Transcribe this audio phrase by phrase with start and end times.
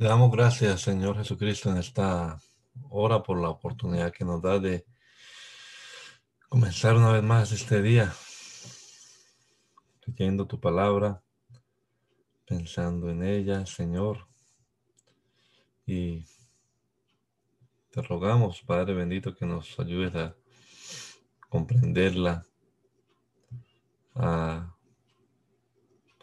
[0.00, 2.40] Le damos gracias, Señor Jesucristo, en esta
[2.88, 4.86] hora por la oportunidad que nos da de
[6.48, 8.14] comenzar una vez más este día,
[10.06, 11.20] leyendo tu palabra,
[12.46, 14.28] pensando en ella, Señor.
[15.84, 16.24] Y
[17.90, 20.36] te rogamos, Padre bendito, que nos ayudes a
[21.48, 22.46] comprenderla,
[24.14, 24.76] a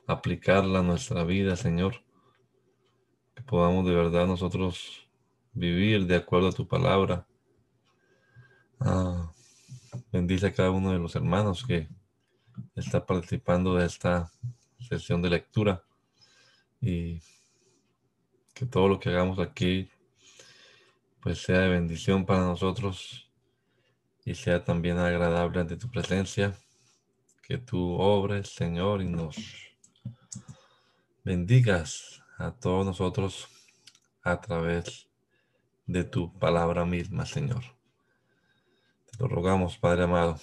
[0.08, 2.05] aplicarla a nuestra vida, Señor
[3.36, 5.08] que podamos de verdad nosotros
[5.54, 7.28] vivir de acuerdo a tu palabra.
[8.80, 9.32] Ah,
[10.12, 11.88] bendice a cada uno de los hermanos que
[12.76, 14.32] está participando de esta
[14.80, 15.84] sesión de lectura
[16.82, 17.22] y
[18.54, 19.90] que todo lo que hagamos aquí
[21.22, 23.30] pues sea de bendición para nosotros
[24.24, 26.56] y sea también agradable ante tu presencia.
[27.42, 29.38] Que tú obres, Señor, y nos
[31.24, 33.48] bendigas a todos nosotros
[34.24, 35.08] a través
[35.86, 37.64] de tu palabra misma, Señor.
[39.06, 40.40] Te lo rogamos, Padre amado,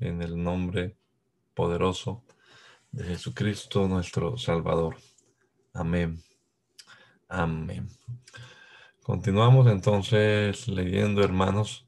[0.00, 0.96] en el nombre
[1.54, 2.24] poderoso
[2.90, 4.96] de Jesucristo nuestro Salvador.
[5.72, 6.22] Amén.
[7.28, 7.88] Amén.
[9.02, 11.86] Continuamos entonces leyendo, hermanos,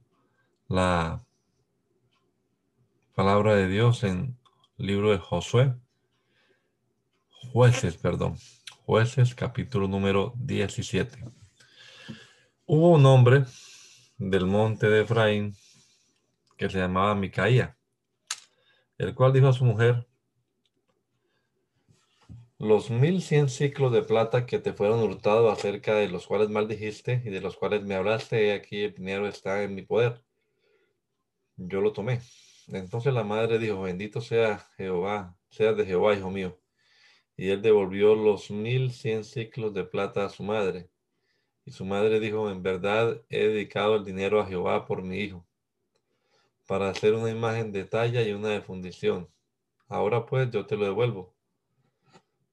[0.69, 1.25] la
[3.15, 4.39] palabra de Dios en
[4.79, 5.75] el libro de Josué,
[7.51, 8.39] Jueces, perdón.
[8.87, 11.19] Jueces, capítulo número 17.
[12.65, 13.45] Hubo un hombre
[14.17, 15.55] del monte de Efraín
[16.57, 17.77] que se llamaba Micaía,
[18.97, 20.07] el cual dijo a su mujer,
[22.59, 27.21] los mil cien ciclos de plata que te fueron hurtados acerca de los cuales maldijiste
[27.25, 30.25] y de los cuales me hablaste, aquí el dinero está en mi poder.
[31.57, 32.23] Yo lo tomé.
[32.69, 36.62] Entonces la madre dijo, bendito sea Jehová, sea de Jehová, hijo mío
[37.37, 40.91] y él devolvió los mil cien ciclos de plata a su madre.
[41.65, 45.47] Y su madre dijo, en verdad he dedicado el dinero a Jehová por mi hijo,
[46.67, 49.29] para hacer una imagen de talla y una de fundición.
[49.89, 51.35] Ahora pues yo te lo devuelvo.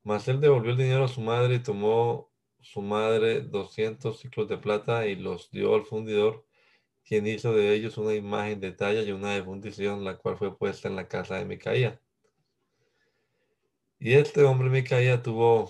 [0.04, 2.30] Mas él devolvió el dinero a su madre y tomó
[2.62, 6.46] su madre doscientos ciclos de plata y los dio al fundidor,
[7.06, 10.58] quien hizo de ellos una imagen de talla y una de fundición, la cual fue
[10.58, 12.02] puesta en la casa de Micaía.
[14.02, 15.70] Y este hombre Micaía tuvo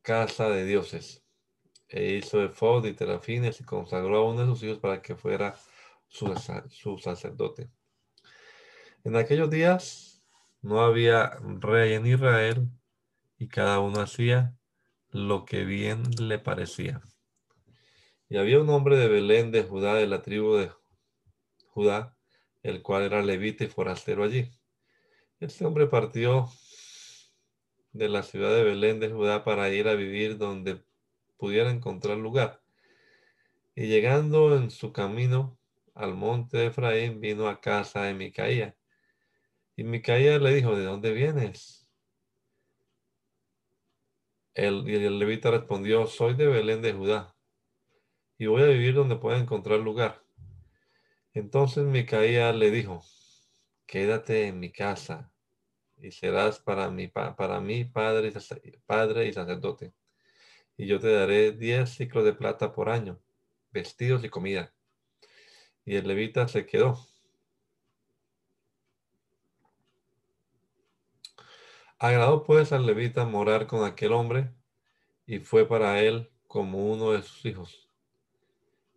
[0.00, 1.22] casa de dioses
[1.86, 5.54] e hizo efod y terafines y consagró a uno de sus hijos para que fuera
[6.06, 6.34] su,
[6.70, 7.68] su sacerdote.
[9.04, 10.22] En aquellos días
[10.62, 12.66] no había rey en Israel
[13.36, 14.56] y cada uno hacía
[15.10, 17.02] lo que bien le parecía.
[18.30, 20.70] Y había un hombre de Belén de Judá, de la tribu de
[21.66, 22.16] Judá,
[22.62, 24.50] el cual era levita y forastero allí.
[25.40, 26.48] Este hombre partió
[27.98, 30.82] de la ciudad de Belén de Judá para ir a vivir donde
[31.36, 32.62] pudiera encontrar lugar.
[33.74, 35.58] Y llegando en su camino
[35.94, 38.76] al monte de Efraín, vino a casa de Micaía.
[39.76, 41.88] Y Micaía le dijo, ¿de dónde vienes?
[44.54, 47.36] Y el levita respondió, soy de Belén de Judá,
[48.38, 50.24] y voy a vivir donde pueda encontrar lugar.
[51.32, 53.04] Entonces Micaía le dijo,
[53.86, 55.32] quédate en mi casa
[56.00, 58.32] y serás para mí, para mí padre,
[58.86, 59.92] padre y sacerdote.
[60.76, 63.20] Y yo te daré diez ciclos de plata por año,
[63.70, 64.72] vestidos y comida.
[65.84, 66.98] Y el levita se quedó.
[71.98, 74.52] Agradó pues al levita morar con aquel hombre
[75.26, 77.88] y fue para él como uno de sus hijos.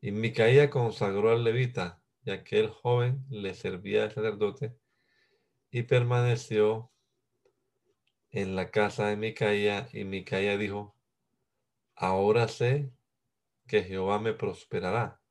[0.01, 4.75] Y Micaía consagró al levita, y aquel joven le servía de sacerdote
[5.71, 6.90] y permaneció
[8.31, 10.95] en la casa de Micaía y Micaía dijo,
[11.95, 12.91] ahora sé
[13.67, 15.21] que Jehová me prosperará,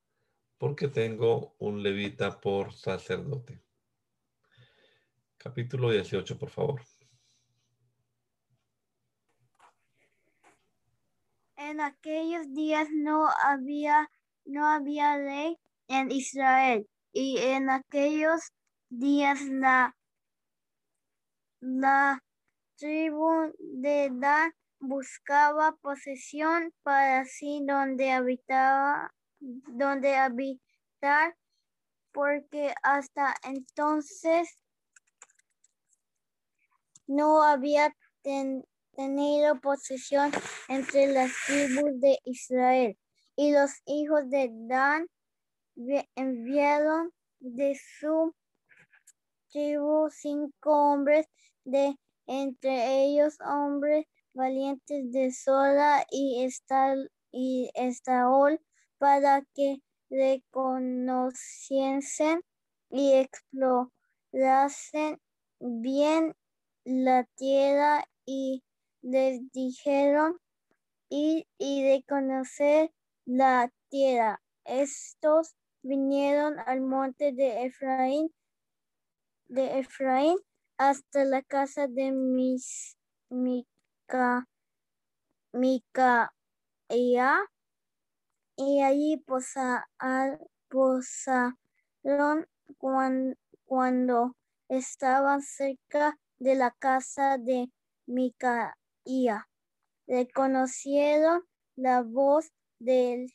[0.58, 3.62] porque tengo un levita por sacerdote.
[5.38, 6.82] Capítulo 18, por favor.
[11.56, 14.10] En aquellos días no había,
[14.44, 15.56] no había ley
[15.88, 18.52] en Israel, Y en aquellos
[18.88, 19.96] días la,
[21.60, 22.22] la
[22.80, 31.36] tribu de Dan buscaba posesión para sí donde habitaba, donde habitar,
[32.10, 34.48] porque hasta entonces
[37.06, 40.32] no había tenido posesión
[40.68, 42.98] entre las tribus de Israel.
[43.36, 45.06] Y los hijos de Dan
[46.14, 48.34] enviaron de su
[49.50, 51.26] tribu cinco hombres
[51.64, 51.96] de
[52.30, 58.60] entre ellos hombres valientes de Sola y, Estal, y Estaol
[58.98, 59.78] para que
[60.08, 62.42] reconociesen
[62.88, 65.18] y explorasen
[65.58, 66.36] bien
[66.84, 68.62] la tierra y
[69.02, 70.38] les dijeron
[71.08, 72.92] ir y reconocer
[73.24, 74.40] la tierra.
[74.64, 78.32] Estos vinieron al monte de Efraín,
[79.48, 80.38] de Efraín
[80.80, 82.96] hasta la casa de mis,
[83.28, 84.48] Mica,
[88.56, 89.86] y allí posa,
[90.70, 92.46] posaron
[93.66, 94.34] cuando
[94.70, 97.70] estaban cerca de la casa de
[98.06, 99.50] Micaía.
[100.06, 101.42] Reconocieron
[101.76, 103.30] la voz del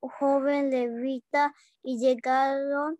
[0.00, 1.54] joven levita
[1.84, 2.98] y llegaron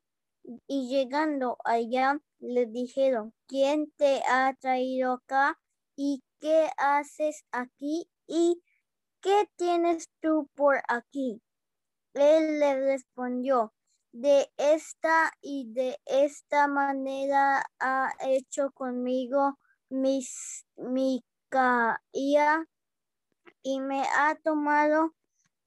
[0.66, 5.58] y llegando allá le dijeron, ¿quién te ha traído acá?
[5.96, 8.08] ¿Y qué haces aquí?
[8.26, 8.62] ¿Y
[9.20, 11.42] qué tienes tú por aquí?
[12.14, 13.72] Él le respondió,
[14.16, 19.58] de esta y de esta manera ha hecho conmigo
[19.90, 22.66] mis, mi caía
[23.62, 25.14] y me ha tomado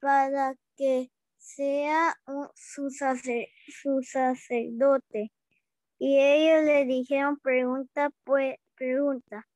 [0.00, 2.16] para que sea
[2.56, 2.90] su,
[3.70, 5.30] su sacerdote.
[5.98, 9.46] Y ellos le dijeron, pregunta, pues, pregunta,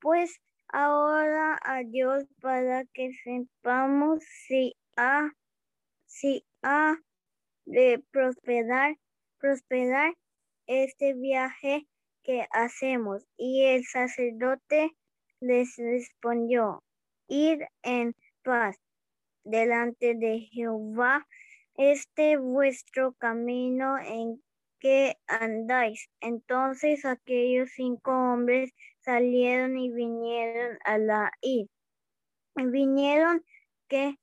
[0.00, 5.30] pues ahora a Dios para que sepamos si ha,
[6.06, 6.96] si ha
[7.64, 8.96] de prosperar,
[9.38, 10.14] prosperar
[10.66, 11.86] este viaje
[12.24, 13.24] que hacemos.
[13.36, 14.90] Y el sacerdote
[15.40, 16.82] les respondió,
[17.28, 18.76] ir en paz
[19.44, 21.26] delante de Jehová
[21.76, 24.42] este vuestro camino en
[24.80, 26.08] que andáis.
[26.20, 31.68] Entonces aquellos cinco hombres salieron y vinieron a la id.
[32.56, 33.44] Vinieron
[33.88, 34.18] que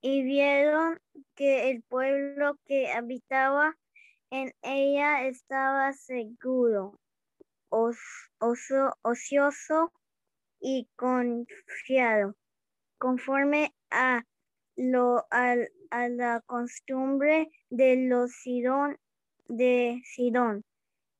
[0.00, 1.00] y vieron
[1.34, 3.74] que el pueblo que habitaba
[4.30, 7.00] en ella estaba seguro,
[9.02, 9.92] ocioso
[10.60, 12.36] y confiado,
[12.98, 14.24] conforme a
[14.76, 15.54] lo a,
[15.94, 18.98] a la costumbre de los Sidón
[19.46, 20.64] de Sidón,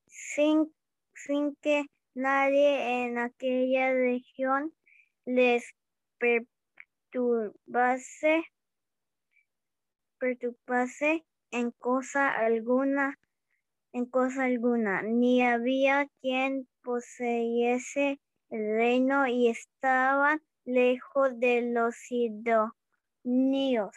[0.08, 0.74] sin,
[1.14, 4.74] sin que nadie en aquella región
[5.26, 5.64] les
[6.18, 8.42] perturbase,
[10.18, 13.20] perturbase en cosa alguna,
[13.92, 18.18] en cosa alguna, ni había quien poseyese
[18.50, 23.94] el reino y estaban lejos de los sidonios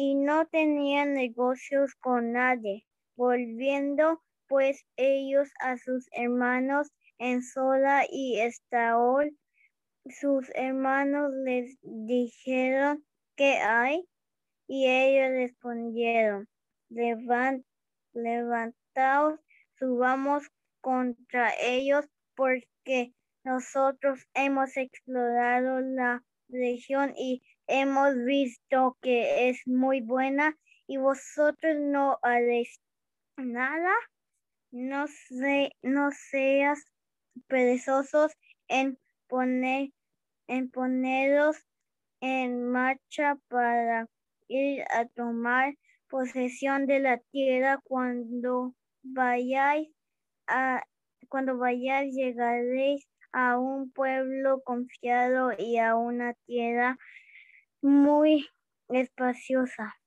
[0.00, 2.86] y no tenían negocios con nadie
[3.16, 9.36] Volviendo pues ellos a sus hermanos en Sola y Estaol,
[10.08, 14.08] sus hermanos les dijeron, ¿qué hay?
[14.68, 16.48] Y ellos respondieron,
[16.90, 17.66] Levant,
[18.12, 19.40] levantaos,
[19.80, 20.44] subamos
[20.80, 30.56] contra ellos, porque nosotros hemos explorado la región y hemos visto que es muy buena
[30.86, 32.80] y vosotros no haréis
[33.36, 33.92] nada,
[34.70, 36.84] no, se, no seas
[37.46, 38.32] perezosos
[38.68, 38.98] en
[39.28, 39.90] poner
[40.48, 41.56] en poneros
[42.20, 44.08] en marcha para
[44.48, 45.74] ir a tomar
[46.08, 49.90] posesión de la tierra cuando vayáis
[50.46, 50.82] a
[51.28, 56.98] cuando vayáis llegaréis a un pueblo confiado y a una tierra
[57.82, 58.48] muy
[58.88, 59.98] espaciosa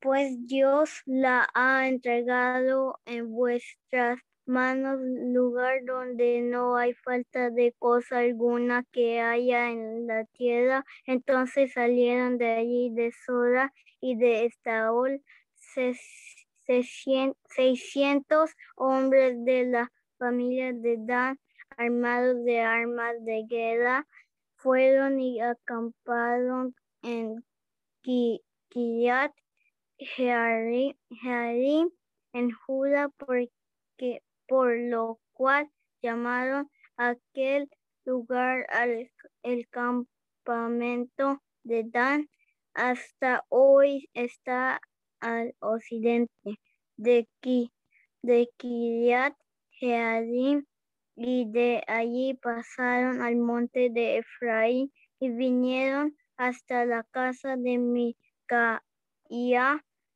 [0.00, 8.18] pues Dios la ha entregado en vuestras manos, lugar donde no hay falta de cosa
[8.18, 10.84] alguna que haya en la tierra.
[11.06, 15.22] Entonces salieron de allí de Sora y de Estaol
[17.48, 21.38] seiscientos hombres de la familia de Dan,
[21.76, 24.06] armados de armas de guerra,
[24.62, 27.44] fueron y acamparon en
[28.02, 29.32] Kiriat
[29.98, 30.94] Jearim
[32.32, 35.68] en Judá, porque, por lo cual
[36.00, 37.68] llamaron aquel
[38.04, 39.10] lugar al
[39.42, 42.28] el campamento de Dan.
[42.74, 44.80] Hasta hoy está
[45.20, 46.58] al occidente
[46.96, 47.70] de, Ki,
[48.22, 49.36] de Kiriat
[49.72, 50.64] Jearim
[51.14, 58.80] y de allí pasaron al monte de Efraín y vinieron hasta la casa de Micaía.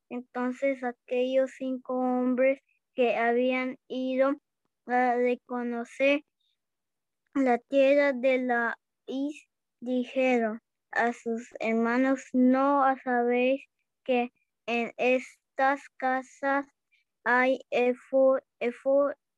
[0.09, 2.61] Entonces aquellos cinco hombres
[2.95, 4.35] que habían ido
[4.87, 6.23] a reconocer
[7.35, 9.47] la tierra de la Is
[9.81, 10.63] dijeron
[10.93, 13.63] a sus hermanos, no sabéis
[14.05, 14.33] que
[14.67, 16.67] en estas casas
[17.25, 18.41] hay efod,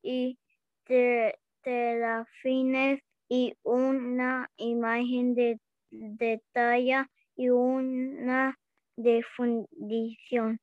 [0.01, 0.39] y
[1.61, 5.59] terafines y una imagen de,
[5.91, 8.57] de talla y una
[8.95, 10.59] de fundición.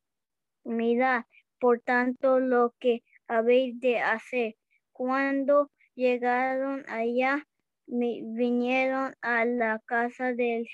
[0.65, 1.25] Mirad,
[1.59, 4.57] por tanto, lo que habéis de hacer.
[4.93, 7.45] Cuando llegaron allá,
[7.87, 10.67] vinieron a la casa del,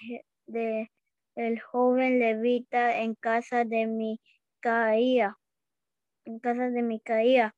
[0.47, 0.91] de,
[1.71, 5.37] joven levita en casa de Micaía,
[6.25, 7.55] en casa de Micaía,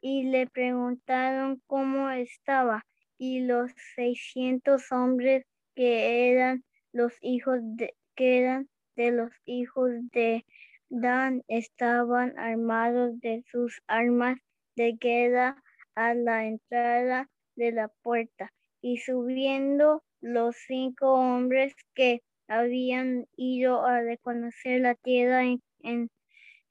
[0.00, 2.84] y le preguntaron cómo estaba,
[3.18, 10.44] y los seiscientos hombres que eran los hijos de, que eran de los hijos de
[10.90, 14.38] Dan estaban armados de sus armas
[14.74, 15.62] de guerra
[15.94, 24.00] a la entrada de la puerta y subiendo los cinco hombres que habían ido a
[24.00, 25.42] reconocer la tierra
[25.82, 26.10] en,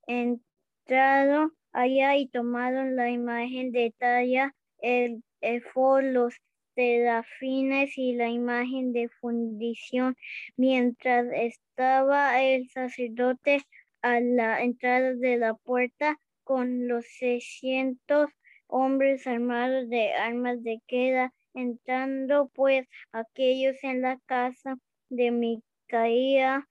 [0.08, 6.34] entrado allá y tomaron la imagen de talla, el efod, los
[6.74, 10.16] serafines y la imagen de fundición,
[10.56, 13.62] mientras estaba el sacerdote
[14.02, 18.32] a la entrada de la puerta con los seiscientos
[18.66, 24.78] hombres armados de armas de queda, entrando pues aquellos en la casa
[25.10, 26.68] de Micaía,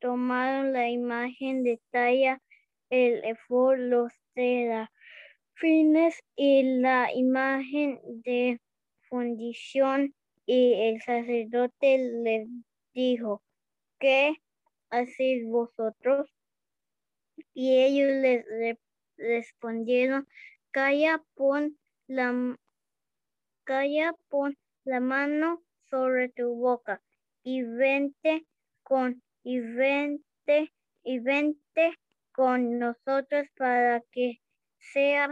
[0.00, 2.42] tomaron la imagen de talla,
[2.90, 4.12] el efod, los
[5.54, 8.60] fines y la imagen de
[9.08, 10.14] fundición,
[10.46, 12.48] y el sacerdote les
[12.92, 13.42] dijo,
[13.98, 14.34] ¿qué
[14.90, 16.30] hacéis vosotros?
[17.54, 18.78] Y ellos les
[19.16, 20.26] respondieron,
[20.70, 22.58] Calla, pon la,
[23.64, 27.00] calla, pon la mano sobre tu boca
[27.44, 28.44] y vente
[28.82, 30.72] con, y vente,
[31.04, 31.94] y vente
[32.34, 34.40] con nosotros para que
[34.78, 35.30] seas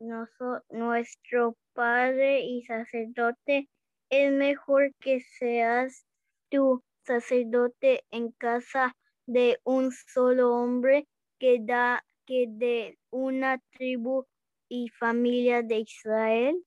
[0.00, 3.68] nuestro Padre y sacerdote.
[4.10, 6.06] Es mejor que seas
[6.50, 11.06] tu sacerdote en casa de un solo hombre
[11.38, 14.24] que da que de una tribu
[14.68, 16.64] y familia de Israel.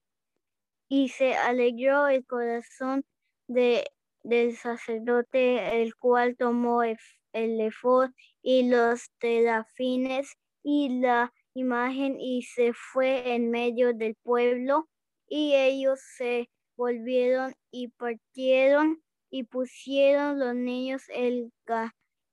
[0.88, 3.04] Y se alegró el corazón
[3.48, 3.86] de,
[4.24, 6.98] del sacerdote, el cual tomó el,
[7.34, 8.12] efod
[8.42, 14.88] y los terafines y la imagen y se fue en medio del pueblo
[15.28, 21.52] y ellos se volvieron y partieron y pusieron los niños el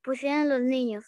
[0.02, 1.04] pusieron los niños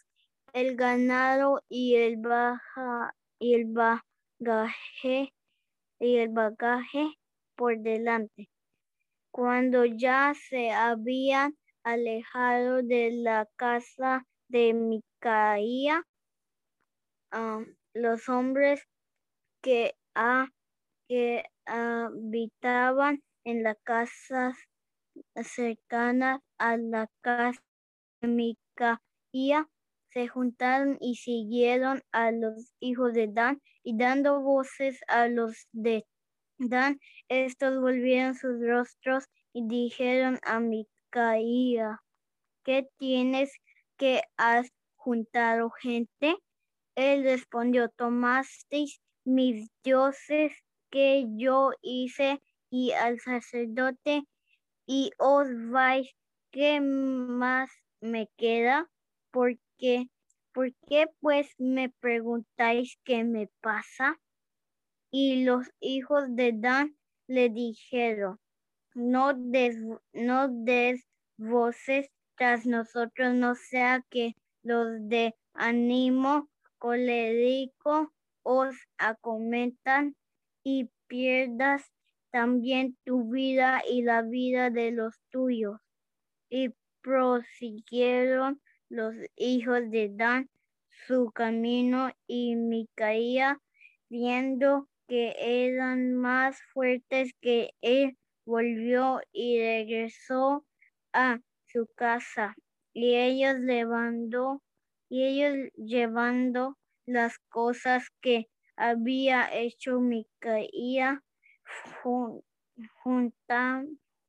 [0.53, 5.33] el ganado y el baja y el bagaje
[6.01, 7.15] y el bagaje
[7.57, 8.49] por delante.
[9.31, 16.03] Cuando ya se habían alejado de la casa de Micaía,
[17.33, 18.87] um, los hombres
[19.63, 19.95] que,
[21.09, 24.57] que habitaban en las casas
[25.43, 27.63] cercanas a la casa
[28.21, 29.69] de Micaía
[30.13, 36.05] se juntaron y siguieron a los hijos de Dan y dando voces a los de
[36.59, 41.00] Dan, estos volvieron sus rostros y dijeron a Micaía,
[42.64, 43.52] ¿qué tienes
[43.97, 46.37] que has juntado gente?
[46.95, 50.52] Él respondió, tomasteis mis dioses
[50.90, 52.40] que yo hice
[52.71, 54.23] y al sacerdote
[54.87, 56.11] y os vais,
[56.50, 58.88] ¿qué más me queda?
[59.31, 60.09] Porque
[60.52, 64.21] ¿Por qué pues me preguntáis qué me pasa?
[65.12, 66.97] Y los hijos de Dan
[67.29, 68.40] le dijeron,
[68.95, 69.77] no des,
[70.13, 71.07] no des
[71.37, 80.17] voces tras nosotros, no sea que los de ánimo colérico os acometan
[80.65, 81.91] y pierdas
[82.31, 85.81] también tu vida y la vida de los tuyos.
[86.49, 86.71] Y
[87.03, 90.49] prosiguieron los hijos de Dan
[91.07, 93.59] su camino y Micaía,
[94.09, 98.17] viendo que eran más fuertes que él,
[98.50, 100.66] volvió y regresó
[101.12, 102.57] a su casa.
[102.92, 104.61] Y ellos levantó,
[105.09, 106.76] y ellos llevando
[107.07, 111.23] las cosas que había hecho Micaía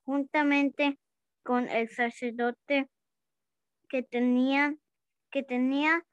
[0.05, 0.97] juntamente
[1.43, 2.87] con el sacerdote
[3.89, 4.75] que tenía,
[5.31, 6.05] que tenía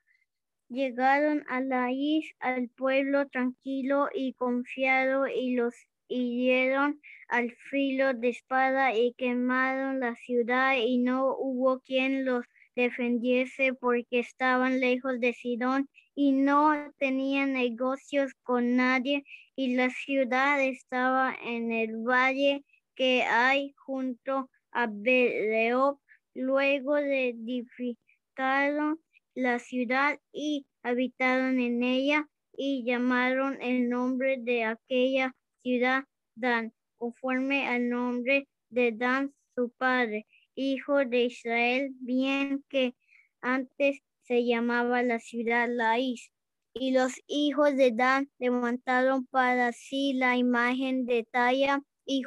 [0.69, 5.75] llegaron a la isla, al pueblo tranquilo y confiado y los
[6.09, 13.75] hirieron al filo de espada y quemaron la ciudad y no hubo quien los defendiese
[13.75, 19.25] porque estaban lejos de Sidón y no tenían negocios con nadie
[19.57, 26.01] y la ciudad estaba en el valle que hay junto a Beleop.
[26.35, 29.01] Luego de edificaron
[29.35, 35.35] la ciudad y habitaron en ella y llamaron el nombre de aquella
[35.69, 42.95] ciudad Dan, conforme al nombre de Dan su padre hijo de Israel, bien que
[43.41, 46.31] antes se llamaba la ciudad Laís.
[46.73, 52.23] Y los hijos de Dan levantaron para sí la imagen de Taya y,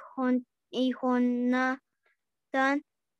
[1.02, 1.80] Jonathan,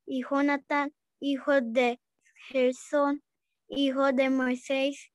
[0.06, 2.00] y Jonathan, hijo de
[2.48, 3.22] Gerson,
[3.68, 5.10] hijo de Moisés,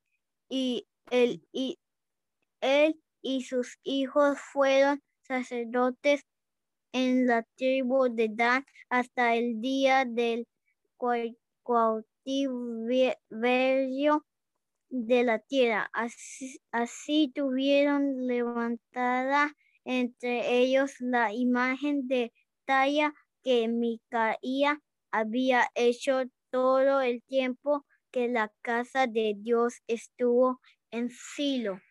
[0.50, 1.78] y él, y
[2.62, 6.26] él y sus hijos fueron sacerdotes
[6.94, 10.48] en la tribu de Dan hasta el día del
[11.66, 13.06] cautiverio
[14.90, 15.92] de la tierra.
[16.72, 22.32] Así, tuvieron levantada entre ellos la imagen de
[22.64, 23.14] talla
[23.44, 24.80] que Micaía
[25.12, 30.62] había hecho todo el tiempo que la casa de Dios estuvo
[30.92, 31.82] en Silo.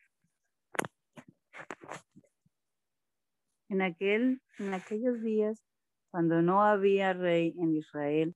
[3.68, 5.62] En, aquel, en aquellos días,
[6.10, 8.34] cuando no había rey en Israel,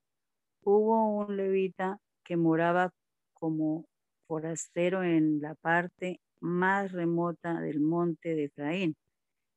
[0.63, 2.93] hubo un levita que moraba
[3.35, 3.87] como
[4.27, 8.97] forastero en la parte más remota del monte de Efraín,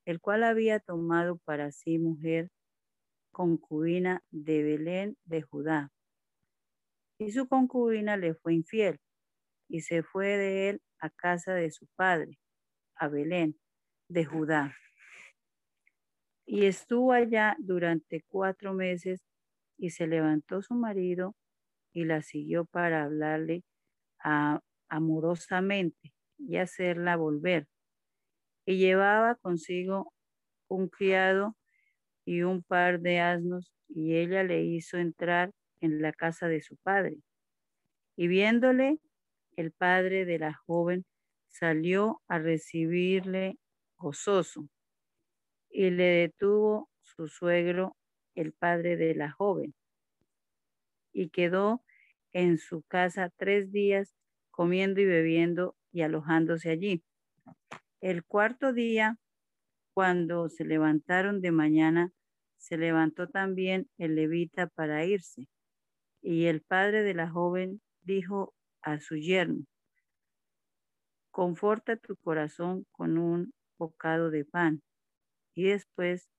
[0.06, 2.50] el cual había tomado para sí mujer
[3.32, 5.92] concubina de Belén de Judá.
[7.18, 9.00] Y su concubina le fue infiel
[9.68, 12.38] y se fue de él a casa de su padre,
[12.96, 13.58] a Belén
[14.08, 14.76] de Judá.
[16.46, 19.24] Y estuvo allá durante cuatro meses
[19.78, 21.36] y se levantó su marido
[21.94, 23.64] y la siguió para hablarle
[24.90, 27.68] amorosamente y hacerla volver.
[28.66, 30.14] Y llevaba consigo
[30.68, 31.56] un criado
[32.26, 35.52] y un par de asnos y ella le hizo entrar
[35.82, 37.18] en la casa de su padre.
[38.16, 39.00] Y viéndole,
[39.56, 41.06] el padre de la joven
[41.48, 43.58] salió a recibirle
[43.98, 44.68] gozoso
[45.74, 47.98] y le detuvo su suegro,
[48.36, 49.74] el padre de la joven,
[51.12, 51.84] y quedó
[52.32, 54.16] en su casa tres días
[54.52, 57.04] comiendo y bebiendo y alojándose allí.
[58.02, 59.18] El cuarto día,
[59.94, 62.12] cuando se levantaron de mañana,
[62.58, 65.48] se levantó también el levita para irse.
[66.22, 69.66] Y el padre de la joven dijo a su yerno,
[71.32, 74.82] conforta tu corazón con un bocado de pan
[75.56, 76.30] y después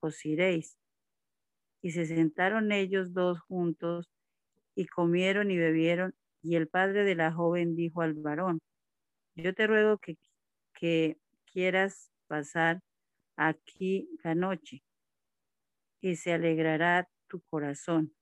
[0.00, 0.78] os iréis.
[1.82, 4.10] Y se sentaron ellos dos juntos
[4.74, 8.60] y comieron y bebieron, y el padre de la joven dijo al varón,
[9.36, 10.16] yo te ruego que,
[10.74, 11.18] que
[11.52, 12.80] quieras pasar
[13.36, 14.82] aquí la noche,
[16.00, 18.14] y se alegrará tu corazón.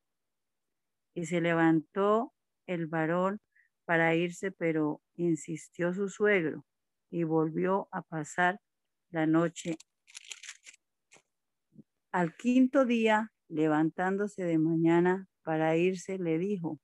[1.14, 2.32] Y se levantó
[2.66, 3.40] el varón
[3.84, 6.64] para irse, pero insistió su suegro
[7.10, 8.60] y volvió a pasar
[9.10, 9.76] la noche
[12.12, 16.78] al quinto día, levantándose de mañana para irse, le dijo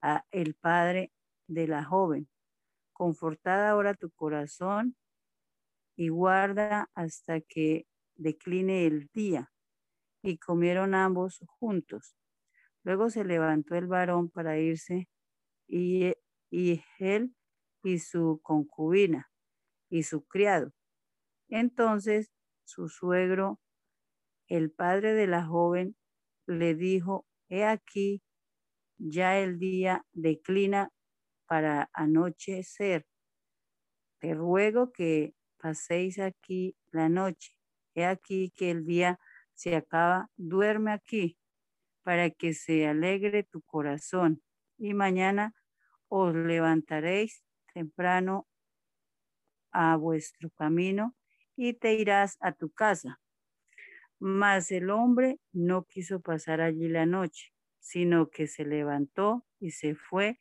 [0.00, 1.12] a el padre
[1.46, 2.28] de la joven,
[2.92, 4.96] confortada ahora tu corazón
[5.94, 9.52] y guarda hasta que decline el día.
[10.22, 12.16] Y comieron ambos juntos.
[12.82, 15.08] Luego se levantó el varón para irse
[15.68, 16.14] y,
[16.50, 17.34] y él
[17.84, 19.30] y su concubina
[19.88, 20.72] y su criado.
[21.48, 22.32] Entonces
[22.64, 23.60] su suegro
[24.48, 25.96] el padre de la joven
[26.46, 28.22] le dijo, he aquí,
[28.98, 30.90] ya el día declina
[31.46, 33.06] para anochecer.
[34.18, 37.52] Te ruego que paséis aquí la noche.
[37.94, 39.18] He aquí que el día
[39.54, 41.38] se acaba, duerme aquí,
[42.02, 44.42] para que se alegre tu corazón.
[44.78, 45.54] Y mañana
[46.08, 48.46] os levantaréis temprano
[49.72, 51.14] a vuestro camino
[51.56, 53.20] y te irás a tu casa.
[54.18, 59.94] Mas el hombre no quiso pasar allí la noche, sino que se levantó y se
[59.94, 60.40] fue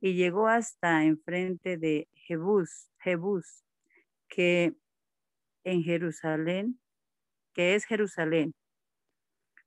[0.00, 3.64] y llegó hasta enfrente de Jebús, Jebús,
[4.28, 4.74] que
[5.64, 6.78] en Jerusalén,
[7.54, 8.54] que es Jerusalén,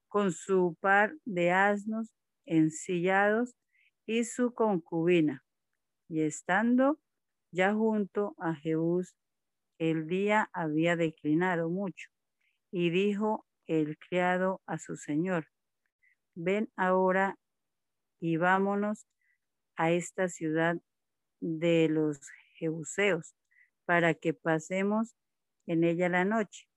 [0.07, 2.13] con su par de asnos
[2.45, 3.55] ensillados
[4.05, 5.43] y su concubina.
[6.07, 6.99] Y estando
[7.51, 9.15] ya junto a Jebús,
[9.79, 12.09] el día había declinado mucho.
[12.71, 15.47] Y dijo el criado a su señor,
[16.35, 17.37] ven ahora
[18.19, 19.07] y vámonos
[19.75, 20.77] a esta ciudad
[21.39, 22.19] de los
[22.55, 23.35] Jebuseos,
[23.85, 25.15] para que pasemos
[25.65, 26.67] en ella la noche.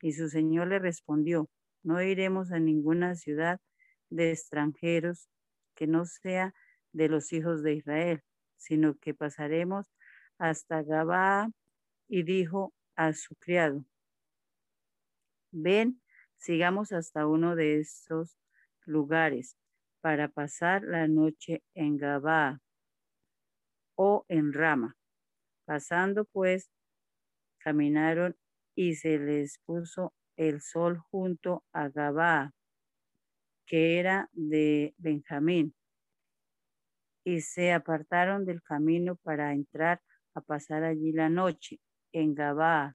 [0.00, 1.48] Y su señor le respondió,
[1.82, 3.60] no iremos a ninguna ciudad
[4.10, 5.28] de extranjeros
[5.74, 6.54] que no sea
[6.92, 8.22] de los hijos de Israel,
[8.56, 9.86] sino que pasaremos
[10.38, 11.48] hasta Gabaa
[12.08, 13.84] y dijo a su criado,
[15.56, 16.00] ven,
[16.36, 18.38] sigamos hasta uno de estos
[18.84, 19.56] lugares
[20.00, 22.60] para pasar la noche en Gabaa
[23.96, 24.96] o en Rama.
[25.64, 26.70] Pasando pues,
[27.58, 28.36] caminaron
[28.74, 32.52] y se les puso el sol junto a Gabaa,
[33.66, 35.74] que era de Benjamín,
[37.24, 40.00] y se apartaron del camino para entrar
[40.34, 41.80] a pasar allí la noche
[42.12, 42.94] en Gabaa,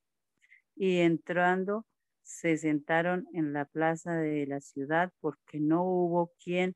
[0.76, 1.86] y entrando
[2.32, 6.76] se sentaron en la plaza de la ciudad porque no hubo quien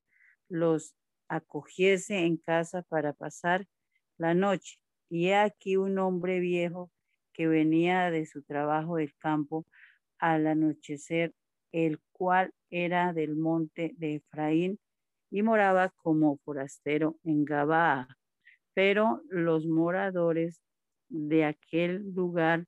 [0.50, 0.96] los
[1.28, 3.66] acogiese en casa para pasar
[4.18, 4.80] la noche.
[5.10, 6.92] Y aquí un hombre viejo
[7.34, 9.66] que venía de su trabajo del campo
[10.20, 11.34] al anochecer,
[11.72, 14.80] el cual era del monte de Efraín
[15.32, 18.08] y moraba como forastero en Gabaa.
[18.74, 20.62] Pero los moradores
[21.10, 22.66] de aquel lugar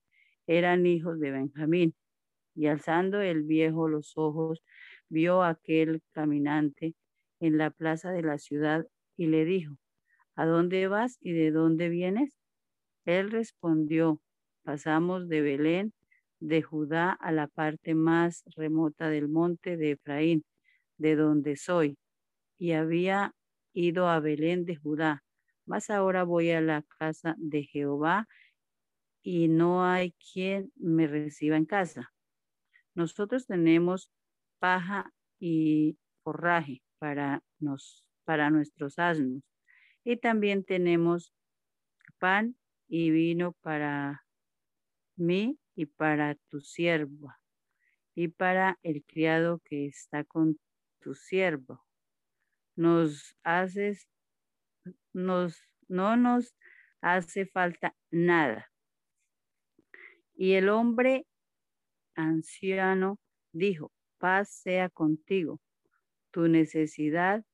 [0.48, 1.96] eran hijos de Benjamín.
[2.58, 4.64] Y alzando el viejo los ojos,
[5.10, 6.96] vio aquel caminante
[7.40, 9.76] en la plaza de la ciudad y le dijo,
[10.36, 12.36] ¿a dónde vas y de dónde vienes?
[13.06, 14.20] Él respondió,
[14.64, 15.94] pasamos de Belén,
[16.40, 20.44] de Judá, a la parte más remota del monte de Efraín,
[20.98, 22.00] de donde soy,
[22.58, 23.34] y había
[23.74, 25.24] ido a Belén de Judá,
[25.68, 28.28] mas ahora voy a la casa de Jehová
[29.22, 32.12] y no hay quien me reciba en casa.
[32.98, 34.10] Nosotros tenemos
[34.58, 39.44] paja y forraje para, nos, para nuestros asnos
[40.04, 41.32] y también tenemos
[42.18, 42.56] pan
[42.88, 44.26] y vino para
[45.16, 47.40] mí y para tu sierva
[48.16, 50.60] y para el criado que está con
[51.00, 51.86] tu siervo.
[52.76, 54.10] Nos haces,
[55.14, 56.56] nos, no nos
[57.02, 58.72] hace falta nada.
[60.34, 61.28] Y el hombre
[62.18, 63.20] anciano
[63.54, 65.62] dijo, paz sea contigo.
[66.32, 67.46] Tu necesidad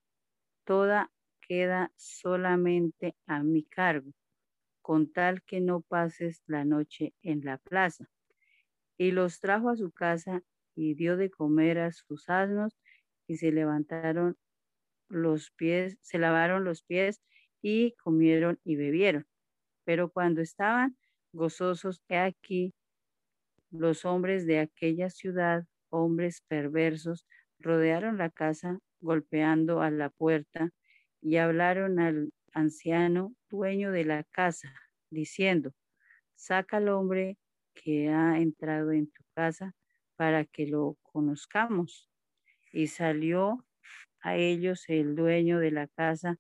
[0.66, 4.12] toda queda solamente a mi cargo
[4.82, 8.10] con tal que no pases la noche en la plaza.
[8.98, 10.44] Y los trajo a su casa
[10.76, 12.78] y dio de comer a sus asnos
[13.28, 14.38] y se levantaron
[15.10, 17.22] los pies, se lavaron los pies
[17.62, 19.26] y comieron y bebieron.
[19.86, 20.98] Pero cuando estaban
[21.32, 22.74] gozosos, he aquí
[23.74, 27.28] los hombres de aquella ciudad, hombres perversos,
[27.60, 30.70] rodearon la casa golpeando a la puerta
[31.22, 34.74] y hablaron al anciano, dueño de la casa,
[35.10, 35.74] diciendo,
[36.36, 37.38] saca al hombre
[37.74, 39.74] que ha entrado en tu casa
[40.16, 42.10] para que lo conozcamos.
[42.72, 43.66] Y salió
[44.22, 46.38] a ellos el dueño de la casa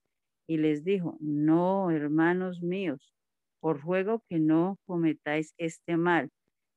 [0.47, 3.13] y les dijo, no, hermanos míos,
[3.59, 6.31] por ruego que no cometáis este mal,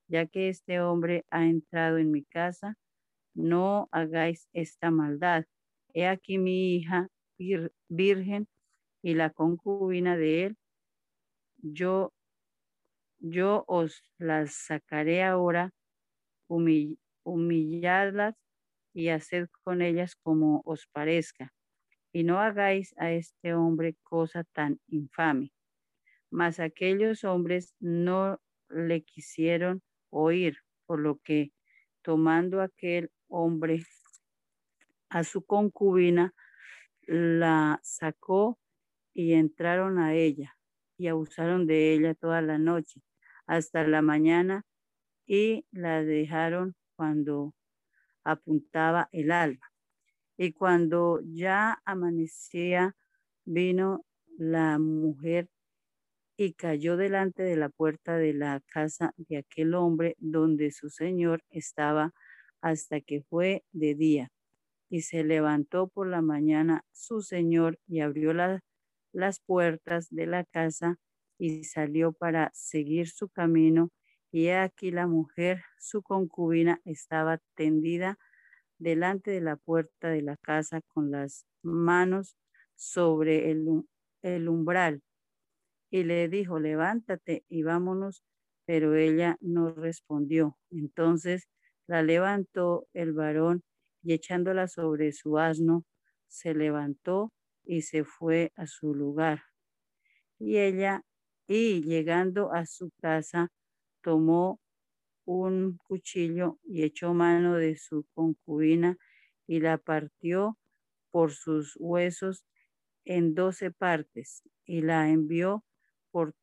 [0.09, 2.77] ya que este hombre ha entrado en mi casa,
[3.35, 5.45] no hagáis esta maldad.
[5.95, 7.09] He aquí mi hija
[7.88, 8.49] virgen
[9.03, 10.57] y la concubina de él,
[11.59, 12.12] yo,
[13.19, 15.73] yo os las sacaré ahora,
[17.25, 18.35] humilladlas
[18.95, 21.53] y haced con ellas como os parezca,
[22.12, 25.53] y no hagáis a este hombre cosa tan infame.
[26.31, 31.53] Mas aquellos hombres no le quisieron oír, por lo que
[32.03, 33.85] tomando aquel hombre
[35.09, 36.35] a su concubina,
[37.07, 38.59] la sacó
[39.14, 40.57] y entraron a ella
[40.99, 43.03] y abusaron de ella toda la noche
[43.47, 44.64] hasta la mañana
[45.27, 47.55] y la dejaron cuando
[48.25, 49.73] apuntaba el alba.
[50.37, 52.97] Y cuando ya amanecía,
[53.45, 54.05] vino
[54.37, 55.49] la mujer
[56.37, 61.42] y cayó delante de la puerta de la casa de aquel hombre donde su señor
[61.51, 62.12] estaba
[62.61, 64.31] hasta que fue de día.
[64.88, 68.33] Y se levantó por la mañana su señor y abrió
[69.12, 70.99] las puertas de la casa
[71.38, 73.90] y salió para seguir su camino.
[74.31, 78.18] Y aquí la mujer, su concubina, estaba tendida
[78.79, 82.37] delante de la puerta de la casa con las manos
[82.77, 83.66] sobre el,
[84.22, 85.03] el umbral
[85.90, 88.22] y le dijo, levántate y vámonos,
[88.66, 90.59] pero ella no respondió.
[90.70, 91.49] Entonces
[91.87, 93.62] la levantó el varón
[94.03, 95.85] y echándola sobre su asno,
[96.29, 97.33] se levantó
[97.64, 99.42] y se fue a su lugar.
[100.38, 101.03] Y ella,
[101.46, 103.49] y llegando a su casa,
[104.03, 104.61] tomó
[105.25, 108.96] un cuchillo y echó mano de su concubina
[109.46, 110.59] y la partió
[111.11, 112.44] por sus huesos
[113.05, 115.64] en doce partes y la envió
[116.16, 116.35] por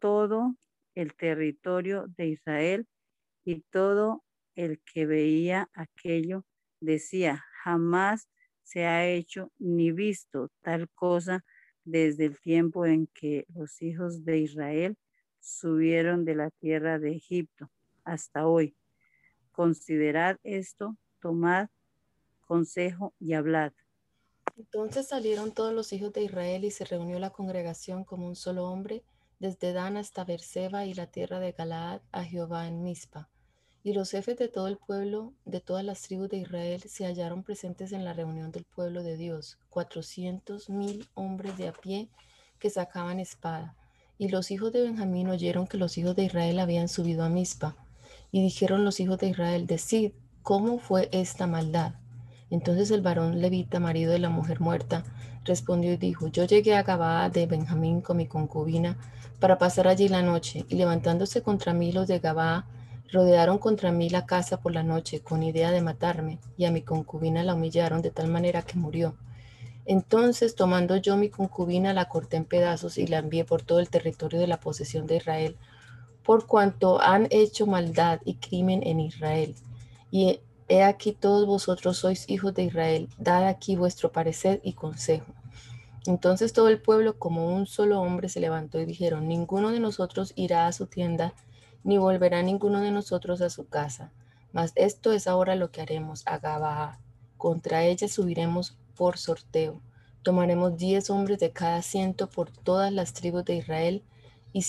[0.00, 0.54] todo
[0.94, 2.86] el territorio de Israel
[3.42, 4.22] y todo
[4.54, 6.44] el que veía aquello
[6.78, 8.28] decía, jamás
[8.64, 11.42] se ha hecho ni visto tal cosa
[11.84, 14.98] desde el tiempo en que los hijos de Israel
[15.40, 17.70] subieron de la tierra de Egipto
[18.04, 18.76] hasta hoy.
[19.52, 21.68] Considerad esto, tomad
[22.40, 23.72] consejo y hablad.
[24.56, 28.66] Entonces salieron todos los hijos de Israel y se reunió la congregación como un solo
[28.70, 29.04] hombre,
[29.38, 33.28] desde Dan hasta Berseba y la tierra de Galaad a Jehová en Mizpa.
[33.82, 37.44] Y los jefes de todo el pueblo, de todas las tribus de Israel, se hallaron
[37.44, 42.08] presentes en la reunión del pueblo de Dios, cuatrocientos mil hombres de a pie
[42.58, 43.76] que sacaban espada.
[44.16, 47.76] Y los hijos de Benjamín oyeron que los hijos de Israel habían subido a Mizpa.
[48.32, 51.94] Y dijeron los hijos de Israel, decid, ¿cómo fue esta maldad?
[52.50, 55.04] Entonces el varón levita, marido de la mujer muerta,
[55.44, 58.96] respondió y dijo, yo llegué a Gabaa de Benjamín con mi concubina
[59.40, 62.66] para pasar allí la noche, y levantándose contra mí los de Gabaa,
[63.12, 66.82] rodearon contra mí la casa por la noche con idea de matarme, y a mi
[66.82, 69.14] concubina la humillaron de tal manera que murió.
[69.84, 73.88] Entonces, tomando yo mi concubina, la corté en pedazos y la envié por todo el
[73.88, 75.56] territorio de la posesión de Israel,
[76.24, 79.54] por cuanto han hecho maldad y crimen en Israel.
[80.10, 85.32] Y He aquí todos vosotros sois hijos de Israel, dad aquí vuestro parecer y consejo.
[86.06, 90.32] Entonces todo el pueblo como un solo hombre se levantó y dijeron, ninguno de nosotros
[90.34, 91.34] irá a su tienda,
[91.84, 94.10] ni volverá ninguno de nosotros a su casa.
[94.52, 96.98] Mas esto es ahora lo que haremos a Gabaa.
[97.36, 99.80] Contra ella subiremos por sorteo.
[100.22, 104.02] Tomaremos diez hombres de cada ciento por todas las tribus de Israel,
[104.52, 104.64] y,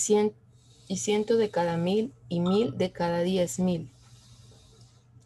[0.88, 3.90] y ciento de cada mil, y mil de cada diez mil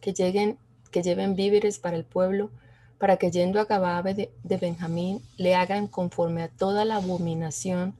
[0.02, 0.58] que lleguen,
[0.90, 2.50] que lleven víveres para el pueblo,
[2.98, 7.94] para que yendo a Gababe de, de Benjamín le hagan conforme a toda la abominación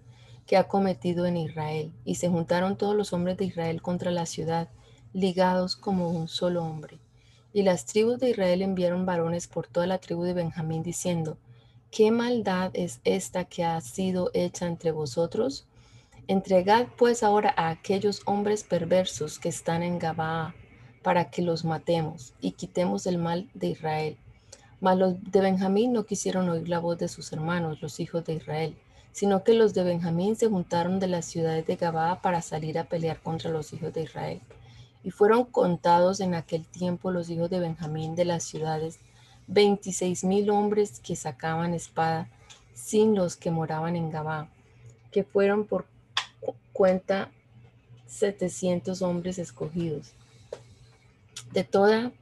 [0.46, 1.92] que ha cometido en Israel.
[2.04, 4.68] Y se juntaron todos los hombres de Israel contra la ciudad,
[5.12, 6.98] ligados como un solo hombre.
[7.52, 11.38] Y las tribus de Israel enviaron varones por toda la tribu de Benjamín, diciendo,
[11.92, 15.66] ¿qué maldad es esta que ha sido hecha entre vosotros?
[16.26, 20.54] Entregad pues ahora a aquellos hombres perversos que están en Gabaa
[21.02, 24.16] para que los matemos y quitemos el mal de Israel.
[24.80, 28.34] Mas los de Benjamín no quisieron oír la voz de sus hermanos, los hijos de
[28.34, 28.76] Israel,
[29.12, 32.84] sino que los de Benjamín se juntaron de las ciudades de Gabaa para salir a
[32.84, 34.40] pelear contra los hijos de Israel.
[35.04, 38.98] Y fueron contados en aquel tiempo los hijos de Benjamín de las ciudades,
[39.46, 42.28] veintiséis mil hombres que sacaban espada,
[42.74, 44.48] sin los que moraban en Gabaa,
[45.10, 45.86] que fueron por
[46.72, 47.30] cuenta
[48.06, 50.14] setecientos hombres escogidos
[51.52, 52.12] de toda,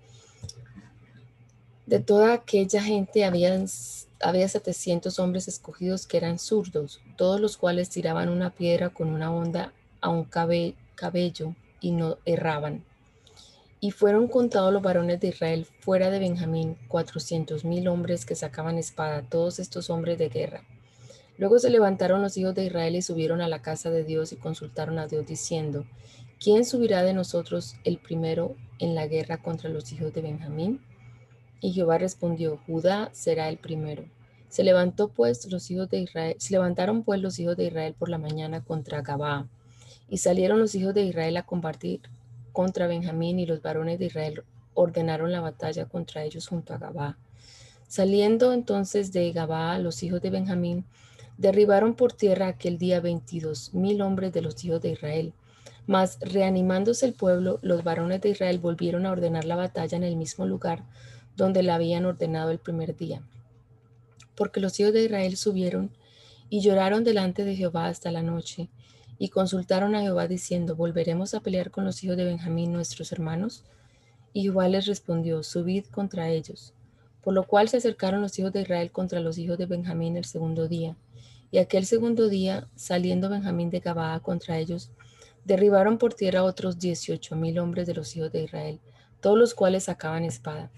[1.87, 3.64] de toda aquella gente había,
[4.21, 9.33] había 700 hombres escogidos que eran zurdos, todos los cuales tiraban una piedra con una
[9.33, 12.85] onda a un cabello y no erraban.
[13.83, 18.77] Y fueron contados los varones de Israel fuera de Benjamín, cuatrocientos mil hombres que sacaban
[18.77, 20.64] espada, todos estos hombres de guerra.
[21.38, 24.37] Luego se levantaron los hijos de Israel y subieron a la casa de Dios y
[24.37, 25.87] consultaron a Dios diciendo,
[26.40, 30.81] ¿quién subirá de nosotros el primero en la guerra contra los hijos de Benjamín?
[31.61, 34.07] Y Jehová respondió, Judá será el primero.
[34.48, 38.09] Se levantó pues los hijos de Israel, se levantaron pues los hijos de Israel por
[38.09, 39.48] la mañana contra Gabá,
[40.09, 42.00] y salieron los hijos de Israel a combatir
[42.53, 47.18] contra Benjamín, y los varones de Israel ordenaron la batalla contra ellos junto a Gabá.
[47.87, 50.87] Saliendo entonces de Gabá los hijos de Benjamín,
[51.37, 55.35] derribaron por tierra aquel día veintidós mil hombres de los hijos de Israel,
[55.87, 60.16] mas reanimándose el pueblo, los varones de Israel volvieron a ordenar la batalla en el
[60.16, 60.85] mismo lugar
[61.37, 63.23] donde la habían ordenado el primer día.
[64.35, 65.90] Porque los hijos de Israel subieron
[66.53, 68.69] Y lloraron delante de Jehová hasta la noche,
[69.19, 73.64] y consultaron a Jehová diciendo, ¿volveremos a pelear con los hijos de Benjamín, nuestros hermanos?
[74.33, 76.73] Y Jehová les respondió, subid contra ellos.
[77.23, 80.25] Por lo cual se acercaron los hijos de Israel contra los hijos de Benjamín el
[80.25, 80.97] segundo día.
[81.53, 84.90] Y aquel segundo día, saliendo Benjamín de Gabaa contra ellos,
[85.44, 88.81] derribaron por tierra otros dieciocho mil hombres de los hijos de Israel,
[89.20, 90.70] todos los cuales sacaban espada.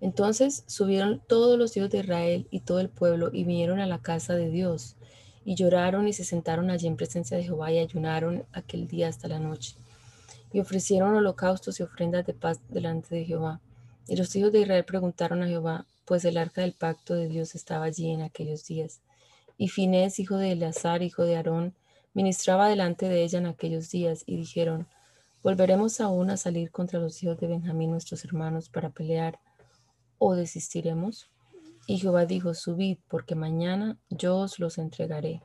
[0.00, 4.00] Entonces subieron todos los hijos de Israel y todo el pueblo y vinieron a la
[4.00, 4.96] casa de Dios
[5.44, 9.28] y lloraron y se sentaron allí en presencia de Jehová y ayunaron aquel día hasta
[9.28, 9.76] la noche.
[10.52, 13.60] Y ofrecieron holocaustos y ofrendas de paz delante de Jehová.
[14.08, 17.54] Y los hijos de Israel preguntaron a Jehová, pues el arca del pacto de Dios
[17.54, 19.00] estaba allí en aquellos días.
[19.56, 21.74] Y Finés, hijo de Eleazar, hijo de Aarón,
[22.14, 24.86] ministraba delante de ella en aquellos días, y dijeron,
[25.42, 29.38] ¿volveremos aún a salir contra los hijos de Benjamín, nuestros hermanos, para pelear,
[30.18, 31.30] o desistiremos?
[31.86, 35.42] Y Jehová dijo, subid, porque mañana yo os los entregaré.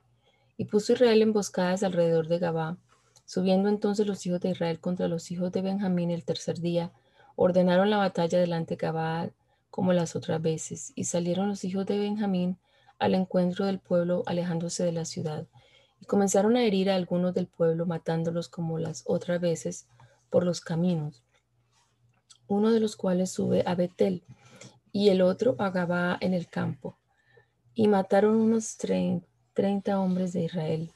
[0.57, 2.77] Y puso Israel emboscadas alrededor de Gabá.
[3.25, 6.91] Subiendo entonces los hijos de Israel contra los hijos de Benjamín el tercer día,
[7.35, 9.29] ordenaron la batalla delante de Gabá
[9.71, 12.57] como las otras veces, y salieron los hijos de Benjamín
[12.97, 15.47] al encuentro del pueblo, alejándose de la ciudad,
[16.05, 19.87] comenzaron a herir a algunos del pueblo, matándolos como las otras veces
[20.29, 21.23] por los caminos,
[22.47, 24.23] uno de los cuales sube a Betel
[24.91, 26.97] y el otro a Gabá en el campo,
[27.73, 28.77] y mataron unos
[29.53, 30.91] treinta hombres de Israel.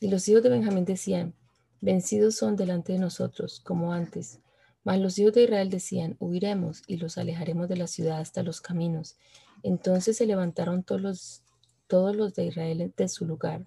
[0.00, 1.34] Y los hijos de Benjamín decían,
[1.80, 4.40] vencidos son delante de nosotros, como antes,
[4.84, 8.60] mas los hijos de Israel decían, huiremos y los alejaremos de la ciudad hasta los
[8.60, 9.16] caminos.
[9.62, 11.42] Entonces se levantaron todos los,
[11.86, 13.64] todos los de Israel de su lugar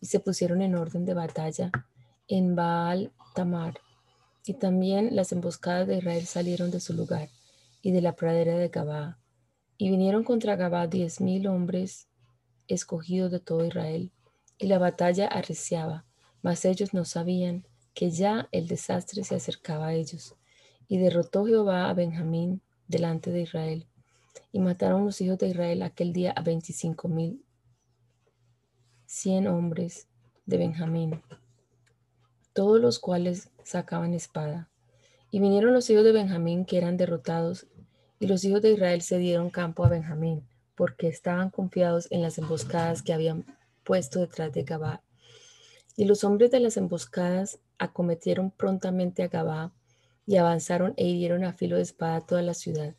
[0.00, 1.70] y se pusieron en orden de batalla
[2.28, 3.80] en Baal Tamar.
[4.44, 7.28] Y también las emboscadas de Israel salieron de su lugar
[7.82, 9.18] y de la pradera de Gabá.
[9.76, 12.08] Y vinieron contra Gabá diez mil hombres
[12.66, 14.10] escogidos de todo Israel.
[14.58, 16.04] Y la batalla arreciaba,
[16.42, 20.34] mas ellos no sabían que ya el desastre se acercaba a ellos.
[20.88, 23.86] Y derrotó Jehová a Benjamín delante de Israel.
[24.52, 27.44] Y mataron los hijos de Israel aquel día a veinticinco mil
[29.08, 30.06] cien hombres
[30.44, 31.22] de Benjamín,
[32.52, 34.68] todos los cuales sacaban espada.
[35.30, 37.66] Y vinieron los hijos de Benjamín que eran derrotados,
[38.20, 42.36] y los hijos de Israel se dieron campo a Benjamín, porque estaban confiados en las
[42.36, 43.46] emboscadas que habían
[43.82, 45.02] puesto detrás de Gabá.
[45.96, 49.72] Y los hombres de las emboscadas acometieron prontamente a Gabá
[50.26, 52.94] y avanzaron e hirieron a filo de espada toda la ciudad.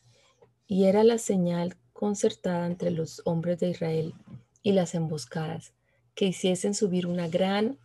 [0.65, 4.15] Y era la señal concertada entre los hombres de Israel
[4.63, 5.74] y las emboscadas,
[6.20, 7.78] que hiciesen subir una gran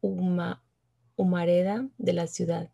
[0.00, 2.70] humareda de la ciudad.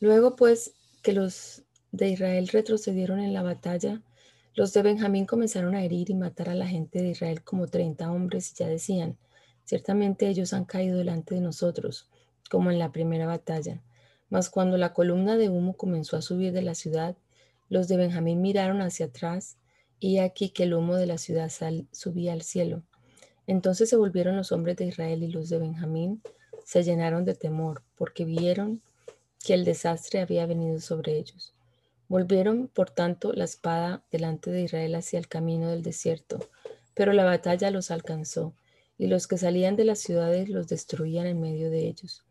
[0.00, 1.62] Luego pues que los
[1.92, 4.02] de Israel retrocedieron en la batalla,
[4.54, 8.12] los de Benjamín comenzaron a herir y matar a la gente de Israel como treinta
[8.12, 9.16] hombres y ya decían,
[9.64, 12.10] ciertamente ellos han caído delante de nosotros
[12.50, 13.80] como en la primera batalla.
[14.28, 17.16] Mas cuando la columna de humo comenzó a subir de la ciudad,
[17.70, 19.56] los de Benjamín miraron hacia atrás
[20.02, 21.48] y aquí que el humo de la ciudad
[21.92, 22.82] subía al cielo.
[23.46, 26.22] Entonces se volvieron los hombres de Israel y los de Benjamín
[26.64, 28.82] se llenaron de temor porque vieron
[29.44, 31.54] que el desastre había venido sobre ellos.
[32.08, 36.40] Volvieron, por tanto, la espada delante de Israel hacia el camino del desierto,
[36.94, 38.56] pero la batalla los alcanzó,
[38.98, 42.24] y los que salían de las ciudades los destruían en medio de ellos.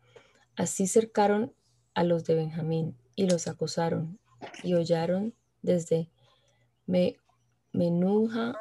[0.56, 1.54] Así cercaron
[1.94, 4.18] a los de Benjamín y los acosaron
[4.62, 6.10] y hollaron desde
[7.72, 8.56] Menuja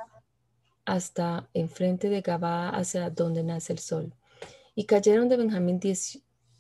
[0.86, 4.14] hasta enfrente de Gabá hacia donde nace el sol.
[4.74, 5.80] Y cayeron de Benjamín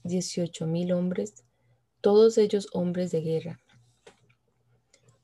[0.03, 1.43] dieciocho mil hombres,
[2.01, 3.59] todos ellos hombres de guerra.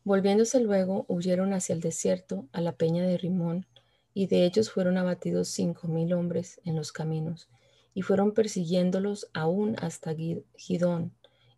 [0.03, 3.65] Volviéndose luego, huyeron hacia el desierto, a la peña de Rimón,
[4.13, 7.49] y de ellos fueron abatidos cinco mil hombres en los caminos
[7.97, 10.15] y fueron persiguiéndolos aún hasta
[10.55, 11.13] Gidón,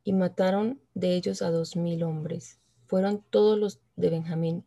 [0.05, 2.61] y mataron de ellos a dos mil hombres.
[2.88, 4.65] Fueron todos los de Benjamín.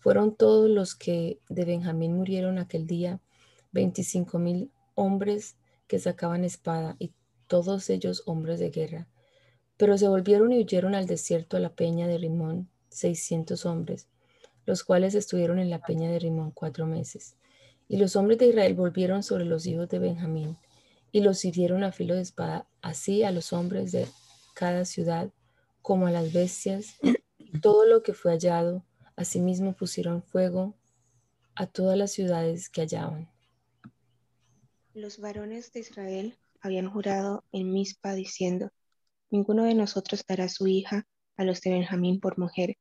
[0.00, 3.20] Fueron todos los que de Benjamín murieron aquel día,
[3.70, 7.12] veinticinco mil hombres que sacaban espada, y
[7.46, 9.08] todos ellos hombres de guerra.
[9.76, 14.08] Pero se volvieron y huyeron al desierto a la peña de Rimón, seiscientos hombres,
[14.66, 17.36] los cuales estuvieron en la peña de Rimón cuatro meses.
[17.86, 20.56] Y los hombres de Israel volvieron sobre los hijos de Benjamín
[21.12, 24.06] y los hirieron a filo de espada, así a los hombres de
[24.54, 25.30] cada ciudad
[25.82, 26.96] como a las bestias,
[27.60, 28.84] todo lo que fue hallado.
[29.20, 30.74] Asimismo pusieron fuego
[31.54, 33.28] a todas las ciudades que hallaban.
[34.94, 38.70] Los varones de Israel habían jurado en Mizpa diciendo,
[39.30, 41.06] ninguno de nosotros dará su hija
[41.36, 42.76] a los de Benjamín por mujer.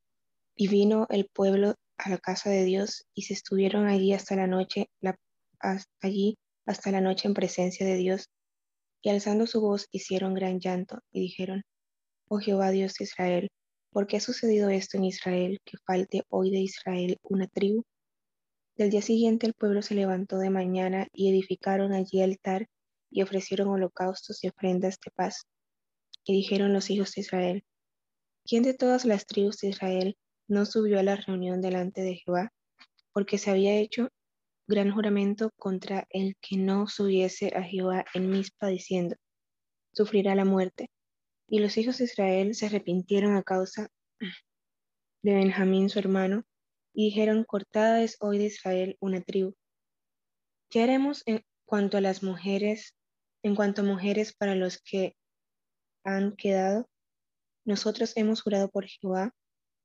[0.56, 4.48] Y vino el pueblo a la casa de Dios y se estuvieron allí hasta la
[4.48, 5.20] noche, la-
[6.00, 8.30] allí hasta la noche en presencia de Dios,
[9.02, 11.64] y alzando su voz hicieron gran llanto y dijeron,
[12.30, 13.50] Oh Jehová Dios de Israel,
[13.92, 17.84] ¿por qué ha sucedido esto en Israel, que falte hoy de Israel una tribu?
[18.76, 22.68] Del día siguiente el pueblo se levantó de mañana y edificaron allí altar
[23.10, 25.46] y ofrecieron holocaustos y ofrendas de paz.
[26.24, 27.64] Y dijeron los hijos de Israel,
[28.46, 30.18] ¿quién de todas las tribus de Israel
[30.48, 32.54] no subió a la reunión delante de Jehová?
[33.12, 34.10] Porque se había hecho
[34.68, 39.16] gran juramento contra el que no subiese a Jehová en Mizpa, diciendo,
[39.92, 40.90] sufrirá la muerte.
[41.50, 43.90] Y los hijos de Israel se arrepintieron a causa
[45.24, 46.44] de Benjamín su hermano,
[46.94, 49.56] y dijeron, cortada es hoy de Israel una tribu.
[50.70, 52.96] ¿Qué haremos en cuanto a las mujeres,
[53.44, 55.16] en cuanto a mujeres para los que
[56.04, 56.88] han quedado?
[57.66, 59.34] Nosotros hemos jurado por Jehová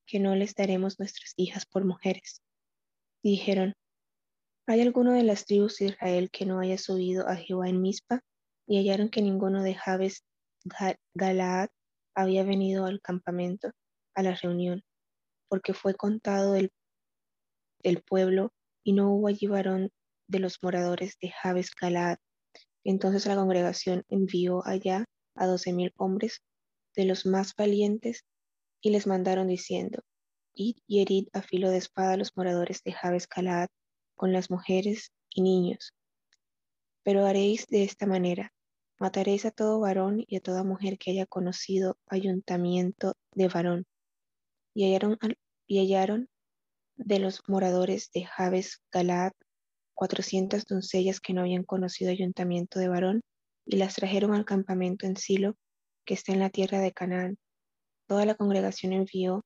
[0.07, 2.43] que no les daremos nuestras hijas por mujeres.
[3.23, 3.73] Dijeron,
[4.67, 8.21] ¿hay alguno de las tribus de Israel que no haya subido a Jehová en Mizpa?
[8.67, 10.25] Y hallaron que ninguno de Jabes
[11.15, 11.69] Galaad
[12.15, 13.71] había venido al campamento,
[14.15, 14.83] a la reunión,
[15.49, 16.73] porque fue contado el,
[17.83, 18.53] el pueblo
[18.83, 19.91] y no hubo allí varón
[20.29, 22.19] de los moradores de Jabes Galaad.
[22.85, 25.05] Entonces la congregación envió allá
[25.35, 26.43] a doce mil hombres
[26.95, 28.25] de los más valientes
[28.81, 30.03] y les mandaron diciendo,
[30.55, 33.69] Id y herid a filo de espada los moradores de Jabes Galaad
[34.15, 35.93] con las mujeres y niños.
[37.03, 38.53] Pero haréis de esta manera,
[38.99, 43.87] mataréis a todo varón y a toda mujer que haya conocido ayuntamiento de varón.
[44.75, 44.85] Y
[45.69, 46.29] hallaron,
[46.97, 49.33] de los moradores de Jabes Galaad
[49.95, 53.23] cuatrocientas doncellas que no habían conocido ayuntamiento de varón,
[53.65, 55.57] y las trajeron al campamento en Silo,
[56.05, 57.39] que está en la tierra de Canaán.
[58.07, 59.45] Toda la congregación envió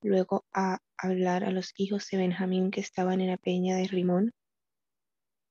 [0.00, 4.32] luego a hablar a los hijos de Benjamín que estaban en la peña de Rimón,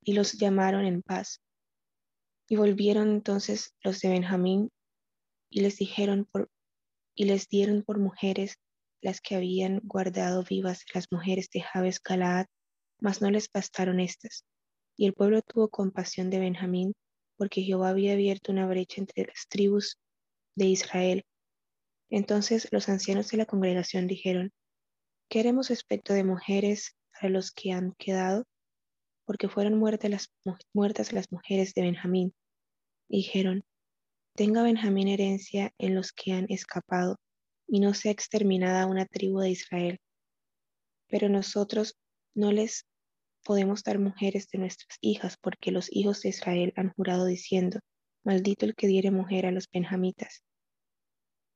[0.02, 1.42] y los llamaron en paz.
[2.50, 4.72] Y volvieron entonces los de Benjamín
[5.50, 6.50] y les dijeron por,
[7.16, 8.58] y les dieron por mujeres
[9.02, 12.46] las que habían guardado vivas las mujeres de Jabes Galaad,
[13.00, 14.46] mas no les bastaron estas.
[14.96, 16.94] Y el pueblo tuvo compasión de Benjamín,
[17.38, 19.98] porque Jehová había abierto una brecha entre las tribus
[20.56, 21.24] de Israel.
[22.10, 24.52] Entonces los ancianos de la congregación dijeron,
[25.30, 28.46] ¿qué haremos respecto de mujeres para los que han quedado?
[29.28, 32.34] Porque fueron muertas las, mu- muertas las mujeres de Benjamín.
[33.10, 33.64] Dijeron,
[34.36, 37.18] tenga Benjamín herencia en los que han escapado,
[37.68, 40.00] y no sea exterminada una tribu de Israel.
[41.10, 41.96] Pero nosotros
[42.34, 42.86] no les
[43.44, 47.80] podemos dar mujeres de nuestras hijas, porque los hijos de Israel han jurado diciendo,
[48.24, 50.42] maldito el que diere mujer a los benjamitas.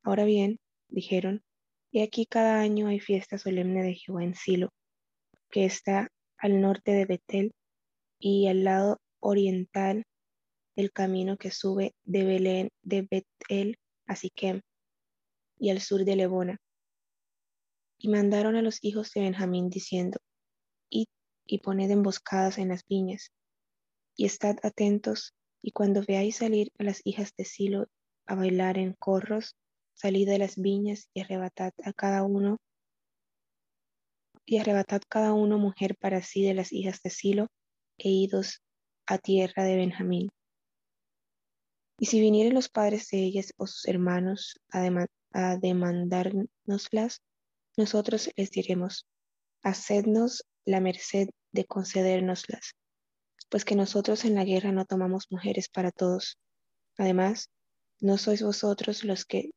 [0.03, 0.59] Ahora bien,
[0.89, 1.41] dijeron,
[1.91, 4.69] y aquí cada año hay fiesta solemne de Jehová en Silo,
[5.49, 7.53] que está al norte de Betel
[8.21, 10.05] y al lado oriental
[10.75, 14.61] del camino que sube de Belén, de Betel a Siquem,
[15.57, 16.57] y al sur de Lebona.
[17.97, 20.19] Y mandaron a los hijos de Benjamín diciendo,
[20.89, 21.07] Id
[21.45, 23.31] y poned emboscadas en las viñas,
[24.15, 27.87] y estad atentos, y cuando veáis salir a las hijas de Silo
[28.27, 29.55] a bailar en corros,
[29.93, 32.57] salid de las viñas y arrebatad a cada uno,
[34.45, 37.47] y arrebatad cada uno mujer para sí de las hijas de Silo,
[37.97, 38.61] e idos
[39.05, 40.29] a tierra de Benjamín.
[41.99, 47.21] Y si vinieren los padres de ellas o sus hermanos a, dema- a demandárnoslas,
[47.77, 49.05] nosotros les diremos,
[49.63, 52.73] hacednos la merced de concedérnoslas,
[53.49, 56.37] pues que nosotros en la guerra no tomamos mujeres para todos.
[56.97, 57.49] Además,
[57.99, 59.51] no sois vosotros los que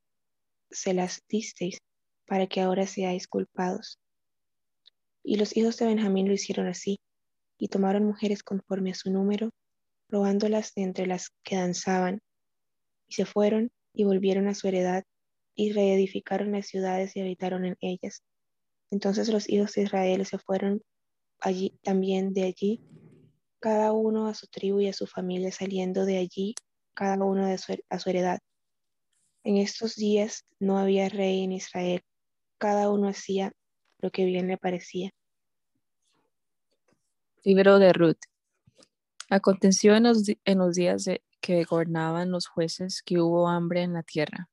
[0.70, 1.78] se las disteis,
[2.26, 3.98] para que ahora seáis culpados.
[5.22, 6.98] Y los hijos de Benjamín lo hicieron así,
[7.58, 9.50] y tomaron mujeres conforme a su número,
[10.08, 12.20] robándolas de entre las que danzaban,
[13.08, 15.04] y se fueron y volvieron a su heredad,
[15.54, 18.22] y reedificaron las ciudades y habitaron en ellas.
[18.90, 20.82] Entonces los hijos de Israel se fueron
[21.40, 22.80] allí también de allí,
[23.60, 26.54] cada uno a su tribu y a su familia, saliendo de allí,
[26.92, 27.58] cada uno a
[27.98, 28.38] su heredad.
[29.42, 32.02] En estos días no había rey en Israel,
[32.58, 33.52] cada uno hacía
[33.98, 35.10] lo que bien le parecía.
[37.46, 38.20] Libro de Ruth.
[39.28, 41.04] Aconteció en los, los días
[41.42, 44.48] que gobernaban los jueces que hubo hambre en la tierra,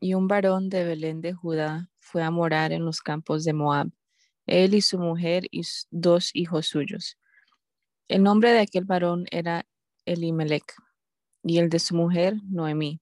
[0.00, 3.92] y un varón de Belén de Judá fue a morar en los campos de Moab,
[4.46, 5.62] él y su mujer y
[5.92, 7.16] dos hijos suyos.
[8.08, 9.64] El nombre de aquel varón era
[10.04, 10.74] Elimelech,
[11.44, 13.00] y el de su mujer Noemí.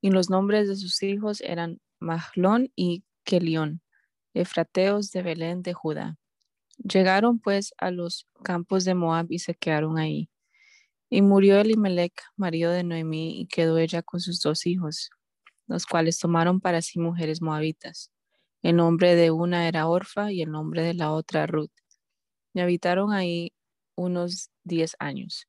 [0.00, 3.82] Y los nombres de sus hijos eran Mahlón y Kelión,
[4.32, 6.16] efrateos de Belén de Judá.
[6.78, 10.30] Llegaron pues a los campos de Moab y se quedaron ahí.
[11.10, 15.10] Y murió Elimelech, marido de Noemí, y quedó ella con sus dos hijos,
[15.66, 18.10] los cuales tomaron para sí mujeres moabitas.
[18.62, 21.70] El nombre de una era Orfa y el nombre de la otra Ruth.
[22.54, 23.52] Y habitaron ahí
[23.96, 25.46] unos diez años.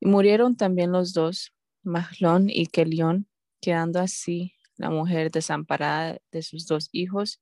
[0.00, 1.52] Y murieron también los dos,
[1.82, 3.28] Mahlón y Kelión,
[3.60, 7.40] quedando así la mujer desamparada de sus dos hijos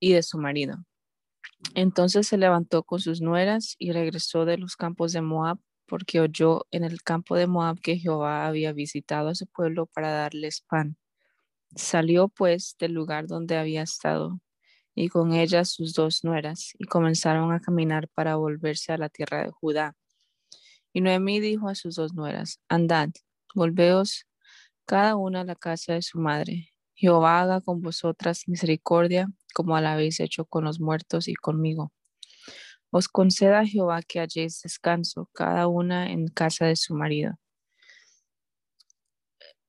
[0.00, 0.84] y de su marido.
[1.74, 6.66] Entonces se levantó con sus nueras y regresó de los campos de Moab, porque oyó
[6.70, 10.96] en el campo de Moab que Jehová había visitado a su pueblo para darles pan.
[11.76, 14.40] Salió pues del lugar donde había estado
[14.94, 19.42] y con ella sus dos nueras y comenzaron a caminar para volverse a la tierra
[19.44, 19.96] de Judá.
[20.92, 23.08] Y Noemí dijo a sus dos nueras, andad,
[23.54, 24.26] volveos
[24.84, 26.71] cada una a la casa de su madre.
[27.02, 31.92] Jehová haga con vosotras misericordia, como la habéis hecho con los muertos y conmigo.
[32.90, 37.34] Os conceda Jehová que halléis descanso, cada una en casa de su marido.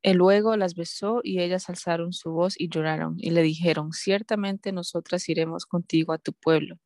[0.03, 4.71] Él luego las besó y ellas alzaron su voz y lloraron y le dijeron, ciertamente
[4.71, 6.77] nosotras iremos contigo a tu pueblo.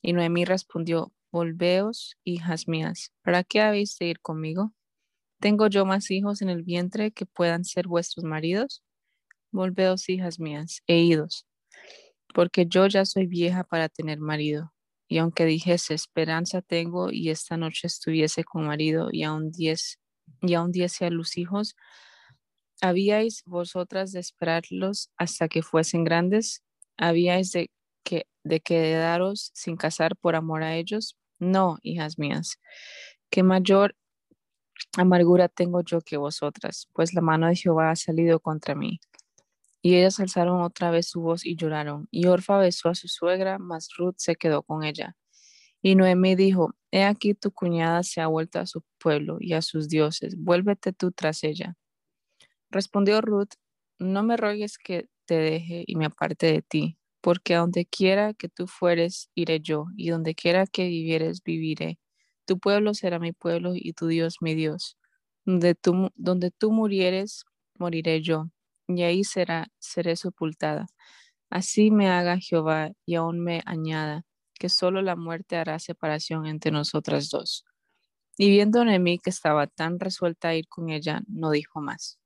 [0.00, 4.72] Y Noemí respondió, volveos, hijas mías, ¿para qué habéis de ir conmigo?
[5.40, 8.82] ¿Tengo yo más hijos en el vientre que puedan ser vuestros maridos?
[9.52, 11.46] Volveos, hijas mías, e idos,
[12.34, 14.72] porque yo ya soy vieja para tener marido.
[15.08, 19.98] Y aunque dijese, esperanza tengo, y esta noche estuviese con marido, y aún diez,
[20.42, 21.76] y aún diese a los hijos,
[22.82, 26.62] ¿habíais vosotras de esperarlos hasta que fuesen grandes?
[26.98, 27.70] ¿Habíais de
[28.04, 31.16] que de quedaros sin casar por amor a ellos?
[31.38, 32.58] No, hijas mías,
[33.30, 33.96] que mayor
[34.96, 39.00] amargura tengo yo que vosotras, pues la mano de Jehová ha salido contra mí.
[39.82, 42.06] Y ellas alzaron otra vez su voz y lloraron.
[42.10, 45.16] Y Orfa besó a su suegra, mas Ruth se quedó con ella.
[45.82, 49.62] Y Noemí dijo, He aquí tu cuñada se ha vuelto a su pueblo y a
[49.62, 51.76] sus dioses, vuélvete tú tras ella.
[52.70, 53.54] Respondió Ruth,
[53.98, 58.34] No me rogues que te deje y me aparte de ti, porque a donde quiera
[58.34, 61.98] que tú fueres, iré yo, y donde quiera que vivieres, viviré.
[62.46, 64.98] Tu pueblo será mi pueblo y tu Dios mi Dios.
[65.44, 67.44] Donde tú, donde tú murieres,
[67.78, 68.50] moriré yo,
[68.96, 70.86] y ahí será, seré sepultada.
[71.50, 74.24] Así me haga Jehová y aún me añada,
[74.54, 77.64] que solo la muerte hará separación entre nosotras dos.
[78.38, 82.18] Y viendo Noemí que estaba tan resuelta a ir con ella, no dijo más.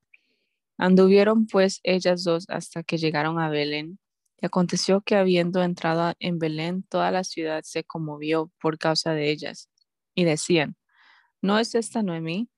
[0.77, 3.99] Anduvieron pues ellas dos hasta que llegaron a Belén.
[4.41, 9.31] Y aconteció que habiendo entrado en Belén, toda la ciudad se conmovió por causa de
[9.31, 9.71] ellas
[10.15, 10.77] y decían,
[11.41, 12.51] ¿no es esta Noemí?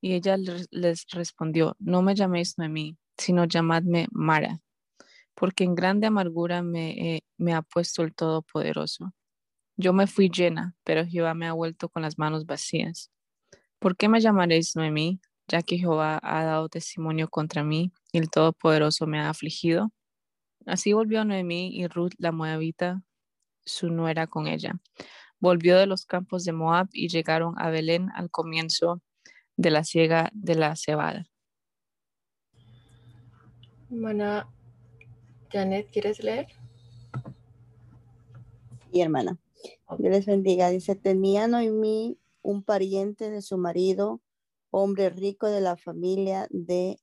[0.00, 4.60] Y ella les respondió, no me llaméis Noemí, sino llamadme Mara,
[5.34, 9.12] porque en grande amargura me, me ha puesto el Todopoderoso.
[9.76, 13.10] Yo me fui llena, pero Jehová me ha vuelto con las manos vacías.
[13.78, 18.30] ¿Por qué me llamaréis Noemí, ya que Jehová ha dado testimonio contra mí y el
[18.30, 19.92] Todopoderoso me ha afligido?
[20.66, 23.02] Así volvió Noemí y Ruth la Moabita,
[23.64, 24.80] su nuera con ella
[25.38, 29.02] volvió de los campos de Moab y llegaron a Belén al comienzo
[29.56, 31.26] de la siega de la cebada.
[33.88, 34.52] Hermana
[35.48, 36.48] Janet, ¿quieres leer?
[38.90, 39.38] Y hermana,
[39.98, 40.70] Dios les bendiga.
[40.70, 44.20] Dice, tenía Noemí un pariente de su marido,
[44.70, 46.98] hombre rico de la familia de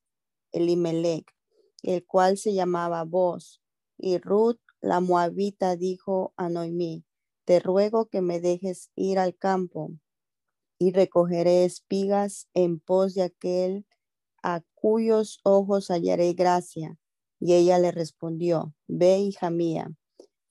[0.52, 1.34] Elimelech,
[1.82, 3.62] el cual se llamaba Boz.
[3.96, 7.04] Y Ruth, la moabita, dijo a Noemí,
[7.46, 9.90] te ruego que me dejes ir al campo
[10.78, 13.86] y recogeré espigas en pos de aquel
[14.84, 16.98] cuyos ojos hallaré gracia.
[17.40, 19.90] Y ella le respondió, ve, hija mía.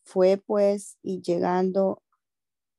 [0.03, 2.01] Fue pues y llegando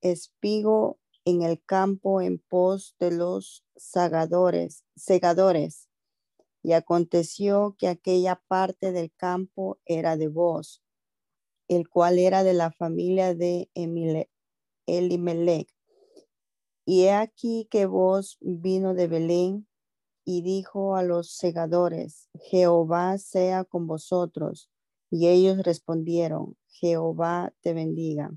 [0.00, 5.88] espigo en el campo en pos de los segadores, segadores.
[6.60, 10.82] Y aconteció que aquella parte del campo era de vos
[11.68, 13.70] el cual era de la familia de
[14.86, 15.68] Elimelech.
[16.84, 19.68] Y he aquí que vos vino de Belén
[20.24, 24.70] y dijo a los segadores, Jehová sea con vosotros.
[25.10, 28.32] Y ellos respondieron, Jehová te bendiga.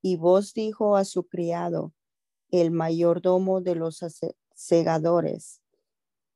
[0.00, 1.92] Y vos dijo a su criado,
[2.50, 4.04] el mayordomo de los
[4.54, 5.62] segadores,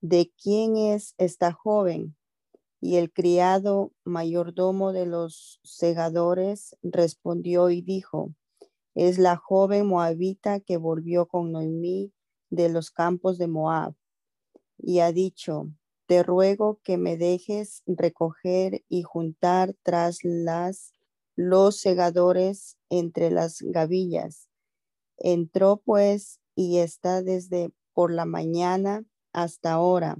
[0.01, 2.17] ¿de quién es esta joven?
[2.81, 8.35] Y el criado mayordomo de los segadores respondió y dijo,
[8.95, 12.13] es la joven moabita que volvió con Noemí
[12.51, 13.95] de los campos de Moab.
[14.79, 15.71] Y ha dicho,
[16.07, 20.93] te ruego que me dejes recoger y juntar tras las
[21.37, 24.49] los segadores entre las gavillas.
[25.19, 30.17] Entró pues y está desde por la mañana hasta ahora,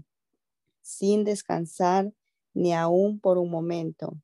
[0.83, 2.13] sin descansar
[2.53, 4.19] ni aún por un momento.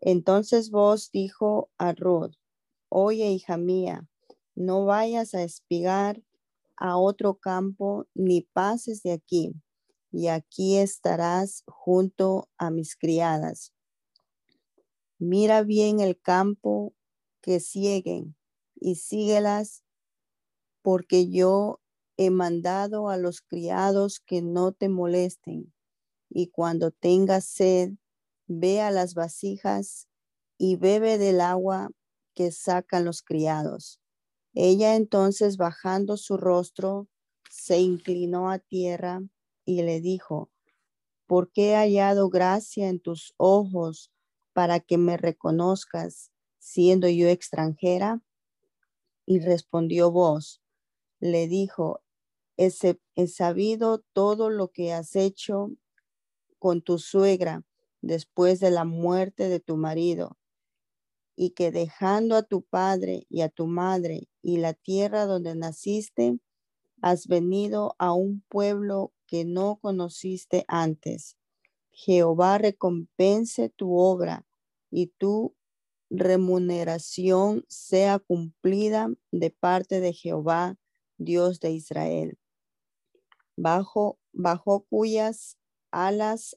[0.00, 2.34] Entonces vos dijo a Ruth,
[2.88, 4.08] oye hija mía,
[4.54, 6.22] no vayas a espigar
[6.78, 9.52] a otro campo ni pases de aquí,
[10.10, 13.72] y aquí estarás junto a mis criadas.
[15.18, 16.94] Mira bien el campo
[17.40, 18.36] que siguen
[18.76, 19.82] y síguelas,
[20.82, 21.80] porque yo
[22.16, 25.72] he mandado a los criados que no te molesten.
[26.30, 27.94] Y cuando tengas sed,
[28.46, 30.08] ve a las vasijas
[30.58, 31.90] y bebe del agua
[32.34, 34.00] que sacan los criados.
[34.60, 37.06] Ella entonces, bajando su rostro,
[37.48, 39.22] se inclinó a tierra
[39.64, 40.50] y le dijo,
[41.28, 44.10] ¿por qué he hallado gracia en tus ojos
[44.52, 48.20] para que me reconozcas siendo yo extranjera?
[49.24, 50.60] Y respondió vos,
[51.20, 52.02] le dijo,
[52.56, 55.70] he, sabido todo lo que has hecho
[56.58, 57.62] con tu suegra
[58.00, 60.37] después de la muerte de tu marido,
[61.40, 66.40] y que dejando a tu padre y a tu madre y la tierra donde naciste,
[67.00, 71.36] has venido a un pueblo que no conociste antes.
[71.92, 74.44] Jehová recompense tu obra
[74.90, 75.54] y tu
[76.10, 80.76] remuneración sea cumplida de parte de Jehová,
[81.18, 82.36] Dios de Israel,
[83.56, 85.56] bajo, bajo cuyas
[85.92, 86.56] alas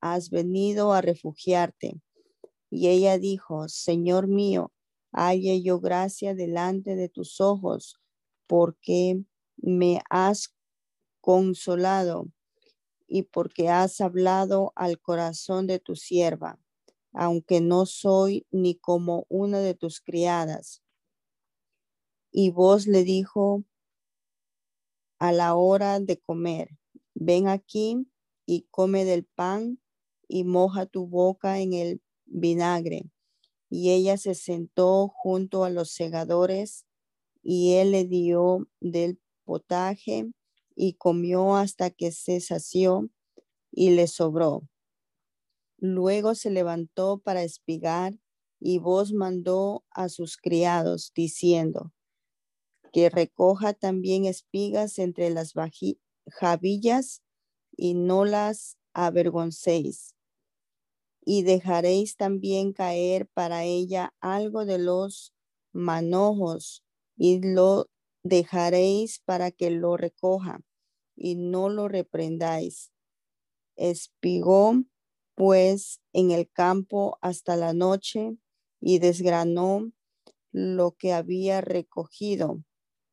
[0.00, 2.00] has venido a refugiarte.
[2.70, 4.72] Y ella dijo, Señor mío,
[5.12, 8.00] halle yo gracia delante de tus ojos,
[8.46, 9.22] porque
[9.56, 10.54] me has
[11.20, 12.28] consolado
[13.06, 16.58] y porque has hablado al corazón de tu sierva
[17.12, 20.82] aunque no soy ni como una de tus criadas.
[22.30, 23.64] Y vos le dijo
[25.18, 26.78] a la hora de comer,
[27.14, 28.06] ven aquí
[28.46, 29.80] y come del pan
[30.28, 33.10] y moja tu boca en el vinagre.
[33.70, 36.86] Y ella se sentó junto a los segadores
[37.42, 40.30] y él le dio del potaje
[40.74, 43.10] y comió hasta que se sació
[43.70, 44.68] y le sobró.
[45.78, 48.18] Luego se levantó para espigar
[48.60, 51.92] y vos mandó a sus criados diciendo
[52.92, 55.52] que recoja también espigas entre las
[56.30, 57.22] javillas
[57.76, 60.17] y no las avergoncéis.
[61.30, 65.34] Y dejaréis también caer para ella algo de los
[65.74, 66.82] manojos
[67.18, 67.90] y lo
[68.22, 70.62] dejaréis para que lo recoja
[71.14, 72.92] y no lo reprendáis.
[73.76, 74.82] Espigó
[75.34, 78.38] pues en el campo hasta la noche
[78.80, 79.92] y desgranó
[80.50, 82.64] lo que había recogido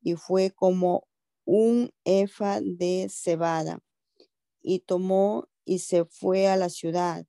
[0.02, 1.06] y fue como
[1.44, 3.84] un efa de cebada
[4.62, 7.26] y tomó y se fue a la ciudad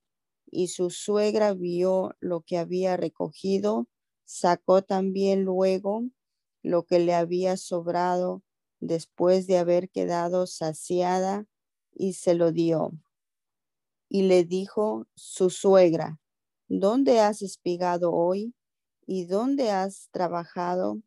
[0.57, 3.89] y su suegra vio lo que había recogido,
[4.25, 6.05] sacó también luego
[6.63, 8.43] lo que le había sobrado
[8.81, 11.47] después de haber quedado saciada
[11.95, 12.93] y se lo dio
[14.09, 16.21] y le dijo su suegra,
[16.69, 18.55] ¿dónde has espigado hoy?
[19.07, 21.01] ¿Y dónde has trabajado?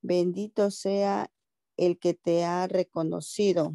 [0.00, 1.30] Bendito sea
[1.76, 3.74] el que te ha reconocido.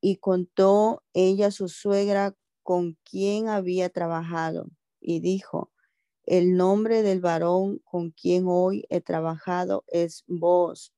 [0.00, 5.72] Y contó ella su suegra con quien había trabajado y dijo,
[6.24, 10.92] el nombre del varón con quien hoy he trabajado es vos.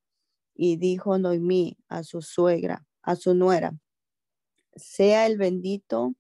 [0.55, 3.77] Y dijo Noemí a su suegra, a su nuera,
[4.77, 6.15] sea el bendito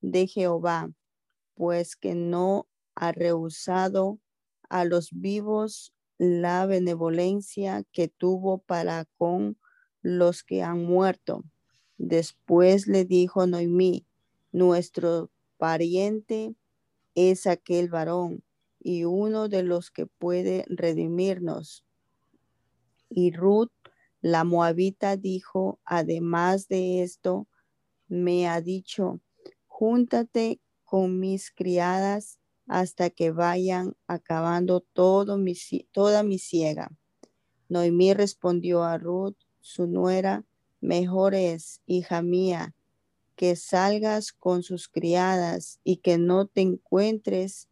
[0.00, 0.92] de Jehová,
[1.54, 4.18] pues que no ha rehusado
[4.68, 9.58] a los vivos la benevolencia que tuvo para con
[10.02, 11.44] los que han muerto.
[11.98, 14.05] Después le dijo Noemí,
[14.56, 16.54] nuestro pariente
[17.14, 18.42] es aquel varón
[18.80, 21.84] y uno de los que puede redimirnos.
[23.10, 23.70] Y Ruth,
[24.22, 27.46] la moabita, dijo, además de esto,
[28.08, 29.20] me ha dicho,
[29.66, 35.52] júntate con mis criadas hasta que vayan acabando todo mi,
[35.92, 36.90] toda mi ciega.
[37.68, 40.46] Noemí respondió a Ruth, su nuera,
[40.80, 42.74] mejor es, hija mía,
[43.36, 47.68] que salgas con sus criadas y que no te encuentres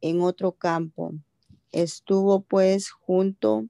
[0.00, 1.14] en otro campo.
[1.72, 3.66] Estuvo pues junto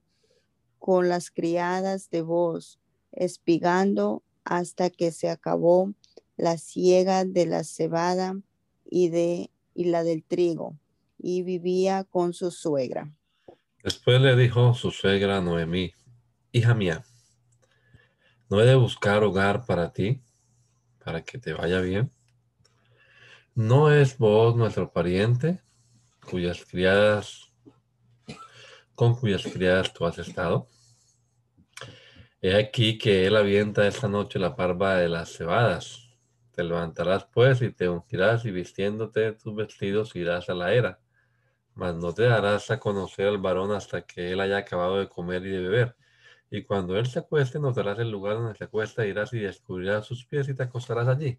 [0.79, 2.79] con las criadas de vos,
[3.11, 5.93] espigando hasta que se acabó
[6.37, 8.37] la siega de la cebada
[8.83, 10.77] y, de, y la del trigo.
[11.17, 13.11] y vivía con su suegra.
[13.83, 15.93] Después le dijo su suegra Noemí,
[16.51, 17.03] hija mía,
[18.49, 20.21] ¿no he de buscar hogar para ti,
[21.05, 22.11] para que te vaya bien?
[23.53, 25.61] ¿No es vos nuestro pariente,
[26.29, 27.53] cuyas criadas,
[28.95, 30.67] con cuyas criadas tú has estado?
[32.41, 36.09] He aquí que él avienta esta noche la parva de las cebadas.
[36.51, 40.99] Te levantarás pues y te ungirás y vistiéndote tus vestidos irás a la era.
[41.75, 45.45] Mas no te darás a conocer al varón hasta que él haya acabado de comer
[45.45, 45.95] y de beber.
[46.55, 50.25] Y cuando él se acueste, notarás el lugar donde se acuesta, irás y descubrirás sus
[50.25, 51.37] pies y te acostarás allí.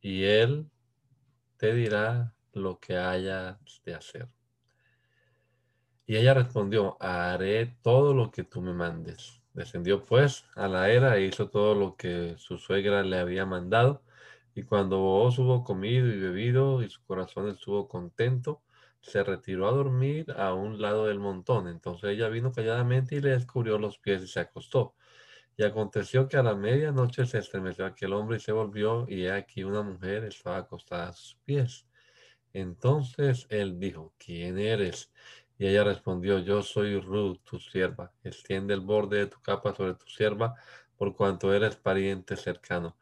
[0.00, 0.70] Y él
[1.56, 4.28] te dirá lo que hayas de hacer.
[6.06, 9.42] Y ella respondió, haré todo lo que tú me mandes.
[9.52, 14.04] Descendió pues a la era e hizo todo lo que su suegra le había mandado.
[14.54, 18.62] Y cuando vos hubo comido y bebido y su corazón estuvo contento,
[19.04, 21.68] se retiró a dormir a un lado del montón.
[21.68, 24.94] Entonces ella vino calladamente y le descubrió los pies y se acostó.
[25.56, 29.62] Y aconteció que a la medianoche se estremeció aquel hombre y se volvió, y aquí
[29.64, 31.86] una mujer estaba acostada a sus pies.
[32.52, 35.12] Entonces él dijo, ¿quién eres?
[35.58, 38.12] Y ella respondió, yo soy Ruth, tu sierva.
[38.24, 40.54] Extiende el borde de tu capa sobre tu sierva,
[40.96, 42.96] por cuanto eres pariente cercano.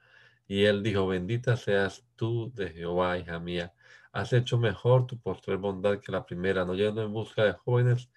[0.46, 3.74] Y él dijo, bendita seas tú de Jehová, hija mía.
[4.12, 8.10] Has hecho mejor tu postrer bondad que la primera, no yendo en busca de jóvenes,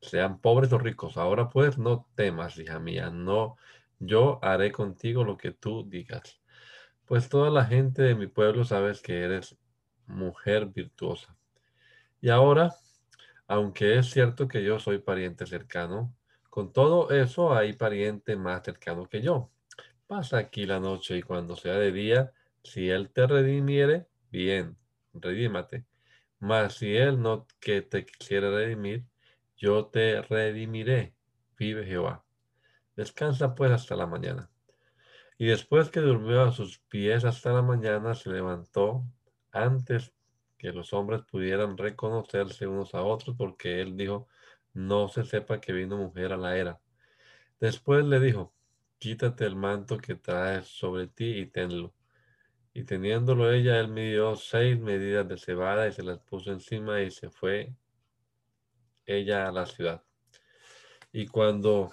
[0.00, 1.16] sean pobres o ricos.
[1.16, 3.56] Ahora pues no temas, hija mía, no,
[3.98, 6.40] yo haré contigo lo que tú digas.
[7.06, 9.56] Pues toda la gente de mi pueblo sabes que eres
[10.06, 11.36] mujer virtuosa.
[12.20, 12.74] Y ahora
[13.50, 16.14] aunque es cierto que yo soy pariente cercano,
[16.50, 19.50] con todo eso hay pariente más cercano que yo.
[20.06, 22.32] Pasa aquí la noche y cuando sea de día,
[22.62, 24.76] si él te redimiere, bien,
[25.12, 25.84] redímate.
[26.38, 29.04] Mas si él no que te quisiera redimir,
[29.56, 31.14] yo te redimiré,
[31.58, 32.24] vive Jehová.
[32.96, 34.50] Descansa pues hasta la mañana.
[35.38, 39.04] Y después que durmió a sus pies hasta la mañana, se levantó
[39.52, 40.12] antes
[40.58, 44.28] que los hombres pudieran reconocerse unos a otros, porque él dijo,
[44.74, 46.80] no se sepa que vino mujer a la era.
[47.58, 48.54] Después le dijo,
[48.98, 51.94] quítate el manto que traes sobre ti y tenlo.
[52.72, 57.10] Y teniéndolo ella, él midió seis medidas de cebada y se las puso encima y
[57.10, 57.74] se fue
[59.06, 60.02] ella a la ciudad.
[61.12, 61.90] Y cuando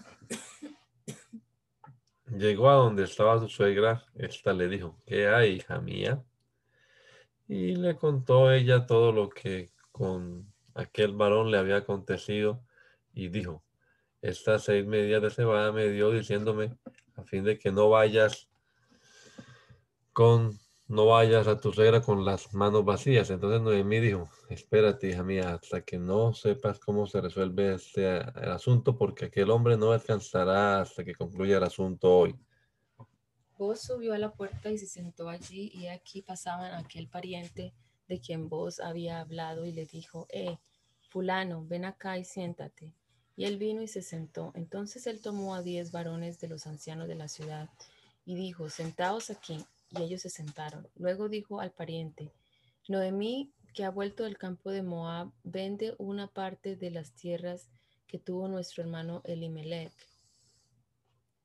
[2.28, 6.24] llegó a donde estaba su suegra, ésta le dijo, ¿qué hay, hija mía?
[7.48, 12.62] Y le contó ella todo lo que con aquel varón le había acontecido
[13.14, 13.64] y dijo,
[14.22, 16.78] estas seis medidas de cebada me dio diciéndome
[17.16, 18.48] a fin de que no vayas
[20.14, 23.30] con, no vayas a tu suegra con las manos vacías.
[23.30, 28.52] Entonces Noemí dijo, espérate hija mía hasta que no sepas cómo se resuelve este el
[28.52, 32.36] asunto porque aquel hombre no descansará hasta que concluya el asunto hoy.
[33.58, 37.74] Vos subió a la puerta y se sentó allí, y aquí pasaban aquel pariente
[38.08, 40.58] de quien vos había hablado y le dijo, eh,
[41.10, 42.94] fulano, ven acá y siéntate.
[43.36, 44.52] Y él vino y se sentó.
[44.54, 47.70] Entonces él tomó a diez varones de los ancianos de la ciudad
[48.26, 49.66] y dijo, sentaos aquí.
[49.92, 50.88] Y ellos se sentaron.
[50.96, 52.32] Luego dijo al pariente,
[52.88, 57.70] Noemí, que ha vuelto del campo de Moab, vende una parte de las tierras
[58.08, 59.94] que tuvo nuestro hermano Elimelech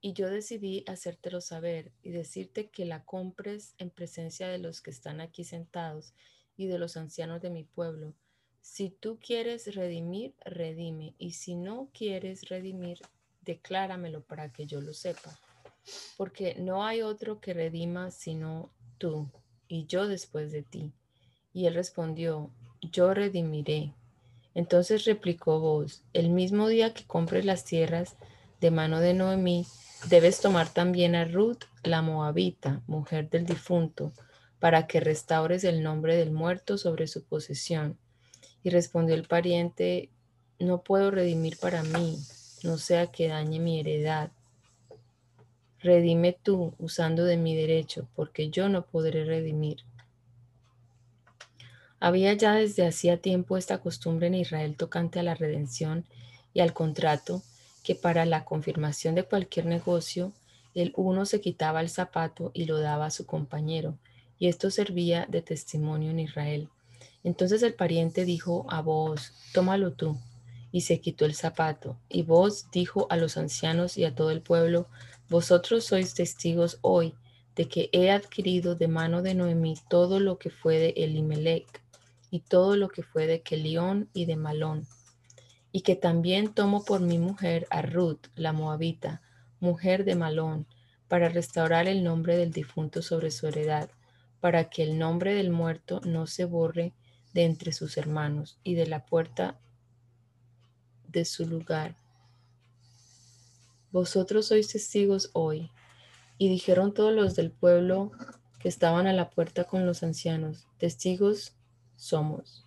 [0.05, 4.91] y yo decidí hacértelo saber y decirte que la compres en presencia de los que
[4.91, 6.13] están aquí sentados
[6.57, 8.13] y de los ancianos de mi pueblo.
[8.61, 12.99] Si tú quieres redimir, redime, y si no quieres redimir,
[13.43, 15.39] decláramelo para que yo lo sepa.
[16.17, 19.31] Porque no hay otro que redima sino tú,
[19.69, 20.93] y yo después de ti.
[21.53, 23.95] Y él respondió, yo redimiré.
[24.55, 28.17] Entonces replicó vos, el mismo día que compres las tierras
[28.61, 29.67] de mano de Noemí,
[30.09, 34.13] Debes tomar también a Ruth, la moabita, mujer del difunto,
[34.59, 37.99] para que restaures el nombre del muerto sobre su posesión.
[38.65, 40.11] Y respondió el pariente,
[40.59, 42.19] no puedo redimir para mí,
[42.65, 44.33] no sea que dañe mi heredad.
[45.83, 49.79] Redime tú usando de mi derecho, porque yo no podré redimir.
[51.99, 56.05] Había ya desde hacía tiempo esta costumbre en Israel tocante a la redención
[56.55, 57.43] y al contrato,
[57.83, 60.33] que para la confirmación de cualquier negocio,
[60.75, 63.99] el uno se quitaba el zapato y lo daba a su compañero,
[64.39, 66.69] y esto servía de testimonio en Israel.
[67.25, 70.17] Entonces el pariente dijo a vos, tómalo tú,
[70.73, 71.97] y se quitó el zapato.
[72.09, 74.89] Y vos dijo a los ancianos y a todo el pueblo,
[75.33, 77.15] vosotros sois testigos hoy
[77.57, 81.83] de que he adquirido de mano de Noemí todo lo que fue de Elimelech,
[82.31, 84.87] y todo lo que fue de Kelión y de Malón,
[85.71, 89.23] y que también tomo por mi mujer a Ruth, la moabita,
[89.59, 90.67] mujer de Malón,
[91.09, 93.91] para restaurar el nombre del difunto sobre su heredad,
[94.41, 96.93] para que el nombre del muerto no se borre
[97.33, 99.59] de entre sus hermanos y de la puerta
[101.09, 102.02] de su lugar.
[103.93, 105.71] Vosotros sois testigos hoy.
[106.39, 108.11] Y dijeron todos los del pueblo
[108.59, 111.55] que estaban a la puerta con los ancianos, testigos
[111.97, 112.67] somos.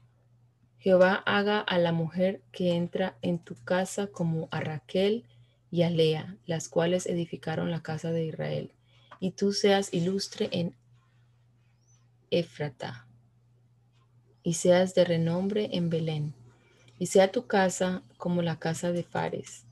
[0.78, 5.26] Jehová haga a la mujer que entra en tu casa como a Raquel
[5.72, 8.72] y a Lea, las cuales edificaron la casa de Israel,
[9.20, 10.76] y tú seas ilustre en
[12.30, 13.08] Éfrata,
[14.44, 16.36] y seas de renombre en Belén,
[17.00, 19.65] y sea tu casa como la casa de Fares,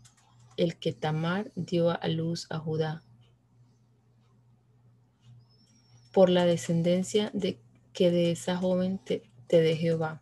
[0.57, 3.03] el que Tamar dio a luz a Judá,
[6.11, 7.57] por la descendencia de
[7.93, 10.21] que de esa joven te, de Jehová.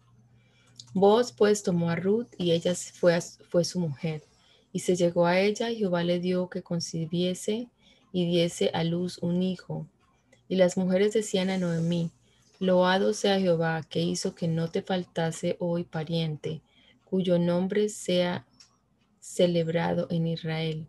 [0.93, 4.23] Vos pues tomó a Ruth y ella fue, fue su mujer.
[4.73, 7.69] Y se llegó a ella y Jehová le dio que concibiese
[8.11, 9.87] y diese a luz un hijo.
[10.47, 12.11] Y las mujeres decían a Noemí,
[12.59, 16.61] Loado sea Jehová que hizo que no te faltase hoy pariente,
[17.05, 18.45] cuyo nombre sea
[19.21, 20.87] celebrado en Israel,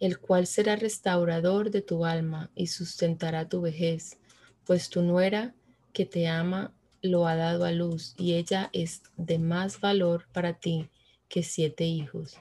[0.00, 4.18] el cual será restaurador de tu alma y sustentará tu vejez,
[4.64, 5.54] pues tu nuera
[5.92, 10.54] que te ama lo ha dado a luz y ella es de más valor para
[10.54, 10.88] ti
[11.28, 12.36] que siete hijos.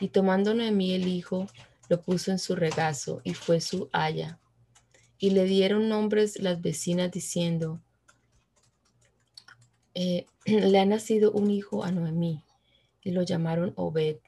[0.00, 1.46] Y tomando Noemí el hijo,
[1.88, 4.40] lo puso en su regazo y fue su haya.
[5.18, 7.80] Y le dieron nombres las vecinas diciendo,
[9.94, 12.42] eh, le ha nacido un hijo a Noemí
[13.02, 14.18] y lo llamaron Obed.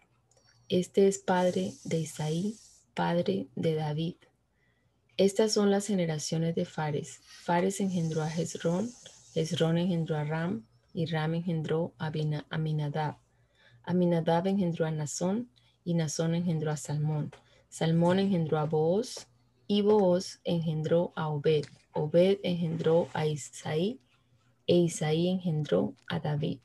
[0.69, 2.57] Este es padre de Isaí,
[2.95, 4.17] padre de David.
[5.17, 7.21] Estas son las generaciones de Fares.
[7.23, 8.91] Fares engendró a Hezrón,
[9.35, 12.11] Hezrón engendró a Ram, y Ram engendró a
[12.51, 13.19] Aminadab.
[13.85, 15.51] Aminadab engendró a Nazón,
[15.85, 17.33] y Nazón engendró a Salmón.
[17.69, 19.27] Salmón engendró a Booz,
[19.67, 21.67] y Booz engendró a Obed.
[21.93, 24.01] Obed engendró a Isaí,
[24.67, 26.61] e Isaí engendró a David.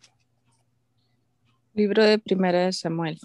[1.78, 3.20] Libro de Primera de Samuel.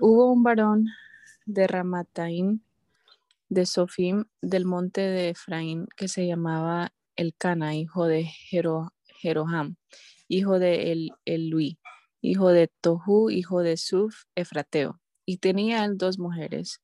[0.00, 0.88] Hubo un varón
[1.46, 2.60] de Ramataim
[3.48, 9.76] de Sofim del monte de Efraín, que se llamaba Elcana, hijo de Jeroham,
[10.28, 11.78] hijo de El Elui,
[12.20, 15.00] hijo de Tohu, hijo de Suf, Efrateo.
[15.24, 16.82] Y tenía él dos mujeres.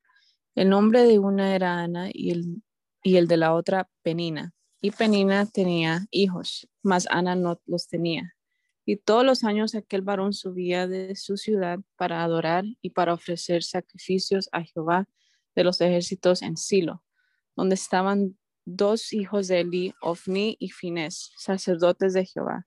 [0.55, 2.62] El nombre de una era Ana y el,
[3.03, 4.55] y el de la otra Penina.
[4.80, 8.34] Y Penina tenía hijos, mas Ana no los tenía.
[8.91, 13.62] Y todos los años aquel varón subía de su ciudad para adorar y para ofrecer
[13.62, 15.07] sacrificios a Jehová
[15.55, 17.01] de los ejércitos en Silo,
[17.55, 22.66] donde estaban dos hijos de Eli, Ofni y Fines, sacerdotes de Jehová.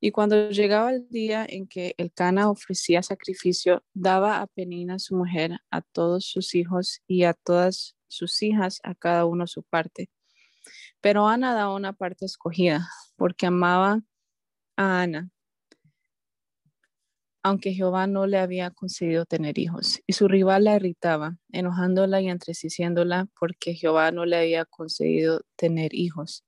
[0.00, 5.14] Y cuando llegaba el día en que el Cana ofrecía sacrificio, daba a Penina su
[5.14, 10.10] mujer, a todos sus hijos y a todas sus hijas, a cada uno su parte.
[11.00, 14.02] Pero Ana daba una parte escogida, porque amaba
[14.76, 15.30] a Ana,
[17.42, 20.00] aunque Jehová no le había concedido tener hijos.
[20.06, 25.94] Y su rival la irritaba, enojándola y entristeciéndola porque Jehová no le había concedido tener
[25.94, 26.44] hijos.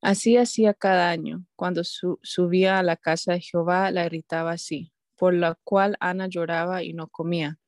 [0.00, 1.44] Así hacía cada año.
[1.56, 6.82] Cuando subía a la casa de Jehová, la irritaba así, por la cual Ana lloraba
[6.82, 7.58] y no comía.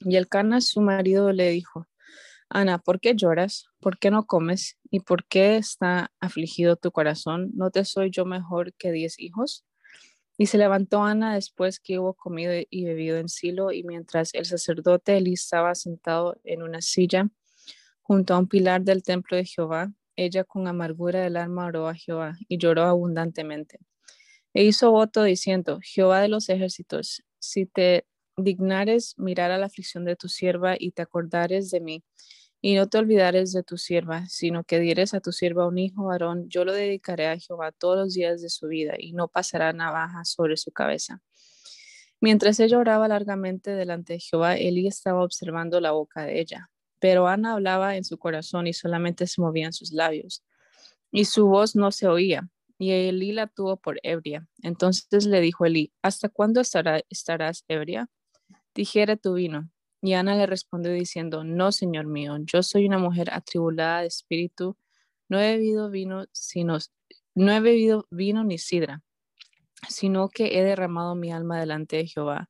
[0.00, 1.86] Y el Cana, su marido, le dijo,
[2.48, 3.66] Ana, ¿por qué lloras?
[3.80, 4.78] ¿Por qué no comes?
[4.90, 7.50] ¿Y por qué está afligido tu corazón?
[7.54, 9.64] ¿No te soy yo mejor que diez hijos?
[10.38, 14.46] Y se levantó Ana después que hubo comido y bebido en Silo, y mientras el
[14.46, 17.28] sacerdote Elí estaba sentado en una silla
[18.02, 21.94] junto a un pilar del templo de Jehová, ella con amargura del alma oró a
[21.94, 23.80] Jehová y lloró abundantemente.
[24.54, 30.04] E hizo voto diciendo, Jehová de los ejércitos, si te dignares mirar a la aflicción
[30.04, 32.04] de tu sierva y te acordares de mí,
[32.60, 36.04] y no te olvidares de tu sierva, sino que dieres a tu sierva un hijo
[36.04, 39.72] varón, yo lo dedicaré a Jehová todos los días de su vida, y no pasará
[39.72, 41.20] navaja sobre su cabeza.
[42.20, 46.68] Mientras ella oraba largamente delante de Jehová, Elí estaba observando la boca de ella.
[46.98, 50.44] Pero Ana hablaba en su corazón y solamente se movían sus labios,
[51.12, 52.48] y su voz no se oía.
[52.76, 54.48] Y Elí la tuvo por ebria.
[54.62, 58.08] Entonces le dijo Elí, ¿hasta cuándo estarás ebria?
[58.74, 59.70] Dijere tu vino.
[60.00, 64.76] Y Ana le respondió diciendo, no, Señor mío, yo soy una mujer atribulada de espíritu,
[65.28, 66.78] no he bebido vino, sino,
[67.34, 69.02] no he bebido vino ni sidra,
[69.88, 72.48] sino que he derramado mi alma delante de Jehová.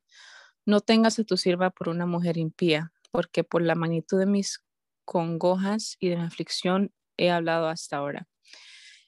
[0.65, 4.63] No tengas a tu sierva por una mujer impía, porque por la magnitud de mis
[5.03, 8.27] congojas y de mi aflicción he hablado hasta ahora.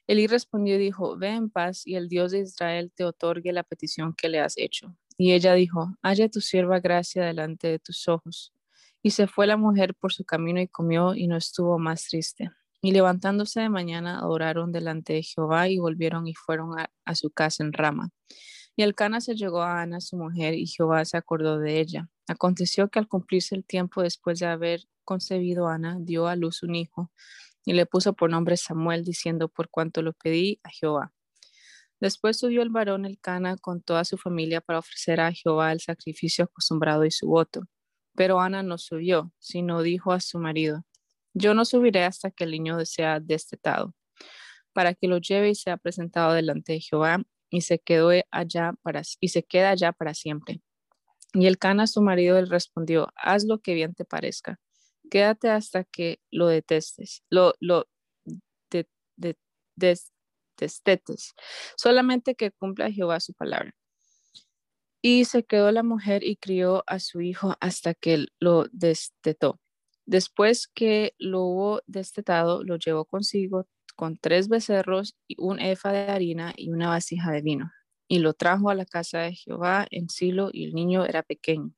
[0.08, 3.64] Elí respondió y dijo, ve en paz y el Dios de Israel te otorgue la
[3.64, 4.96] petición que le has hecho.
[5.24, 8.56] Y ella dijo, haya tu sierva gracia delante de tus ojos.
[9.04, 12.50] Y se fue la mujer por su camino y comió y no estuvo más triste.
[12.82, 17.64] Y levantándose de mañana adoraron delante de Jehová y volvieron y fueron a, su casa
[17.64, 18.10] en Rama.
[18.76, 22.10] Y el Cana se llegó a Ana, su mujer, y Jehová se acordó de ella.
[22.28, 26.74] Aconteció que al cumplirse el tiempo después de haber concebido Ana, dio a luz un
[26.74, 27.12] hijo,
[27.64, 31.14] y le puso por nombre Samuel, diciendo, por cuanto lo pedí a Jehová.
[32.02, 35.80] Después subió el varón el Cana con toda su familia para ofrecer a Jehová el
[35.80, 37.62] sacrificio acostumbrado y su voto.
[38.16, 40.84] Pero Ana no subió, sino dijo a su marido,
[41.34, 43.94] yo no subiré hasta que el niño sea destetado,
[44.74, 49.04] para que lo lleve y sea presentado delante de Jehová, y se quedó allá para
[49.20, 50.62] y se allá para siempre.
[51.34, 54.60] Y el Cana su marido le respondió, haz lo que bien te parezca,
[55.12, 57.24] quédate hasta que lo detestes,
[60.62, 61.34] destetes,
[61.76, 63.74] solamente que cumpla Jehová su palabra.
[65.02, 69.60] Y se quedó la mujer y crió a su hijo hasta que lo destetó.
[70.06, 76.12] Después que lo hubo destetado, lo llevó consigo con tres becerros y un efa de
[76.12, 77.72] harina y una vasija de vino.
[78.08, 81.74] Y lo trajo a la casa de Jehová en Silo y el niño era pequeño.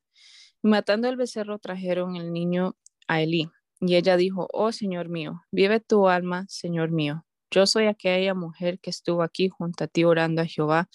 [0.62, 2.76] Y matando el becerro trajeron el niño
[3.08, 3.50] a Elí.
[3.80, 7.26] Y ella dijo, oh Señor mío, vive tu alma, Señor mío.
[7.54, 10.90] Yo soy aquella mujer que estuvo aquí junto a ti orando a Jehová.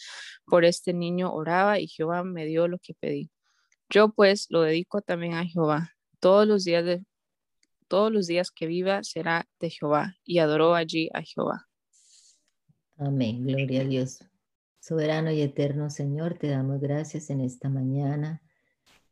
[0.45, 3.31] Por este niño oraba y Jehová me dio lo que pedí.
[3.89, 5.95] Yo pues lo dedico también a Jehová.
[6.19, 7.05] Todos los días de
[7.87, 11.69] todos los días que viva será de Jehová y adoró allí a Jehová.
[12.97, 14.25] Amén, gloria a Dios.
[14.81, 18.43] Soberano y eterno Señor, te damos gracias en esta mañana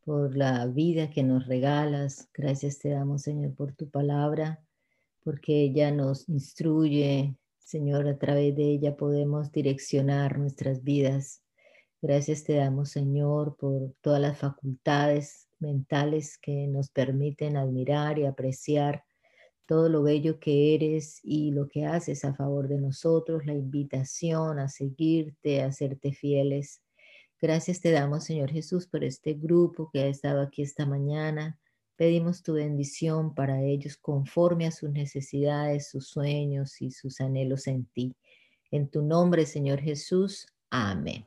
[0.05, 2.29] por la vida que nos regalas.
[2.35, 4.66] Gracias te damos, Señor, por tu palabra
[5.27, 11.43] porque ella nos instruye, Señor, a través de ella podemos direccionar nuestras vidas.
[12.01, 19.03] Gracias te damos, Señor, por todas las facultades mentales que nos permiten admirar y apreciar
[19.67, 24.61] todo lo bello que eres y lo que haces a favor de nosotros, la invitación
[24.61, 26.83] a seguirte, a hacerte fieles.
[27.43, 31.59] Gracias te damos, Señor Jesús, por este grupo que ha estado aquí esta mañana
[31.97, 37.87] Pedimos tu bendición para ellos conforme a sus necesidades, sus sueños y sus anhelos en
[37.87, 38.15] ti.
[38.71, 40.47] En tu nombre, Señor Jesús.
[40.71, 41.27] Amén.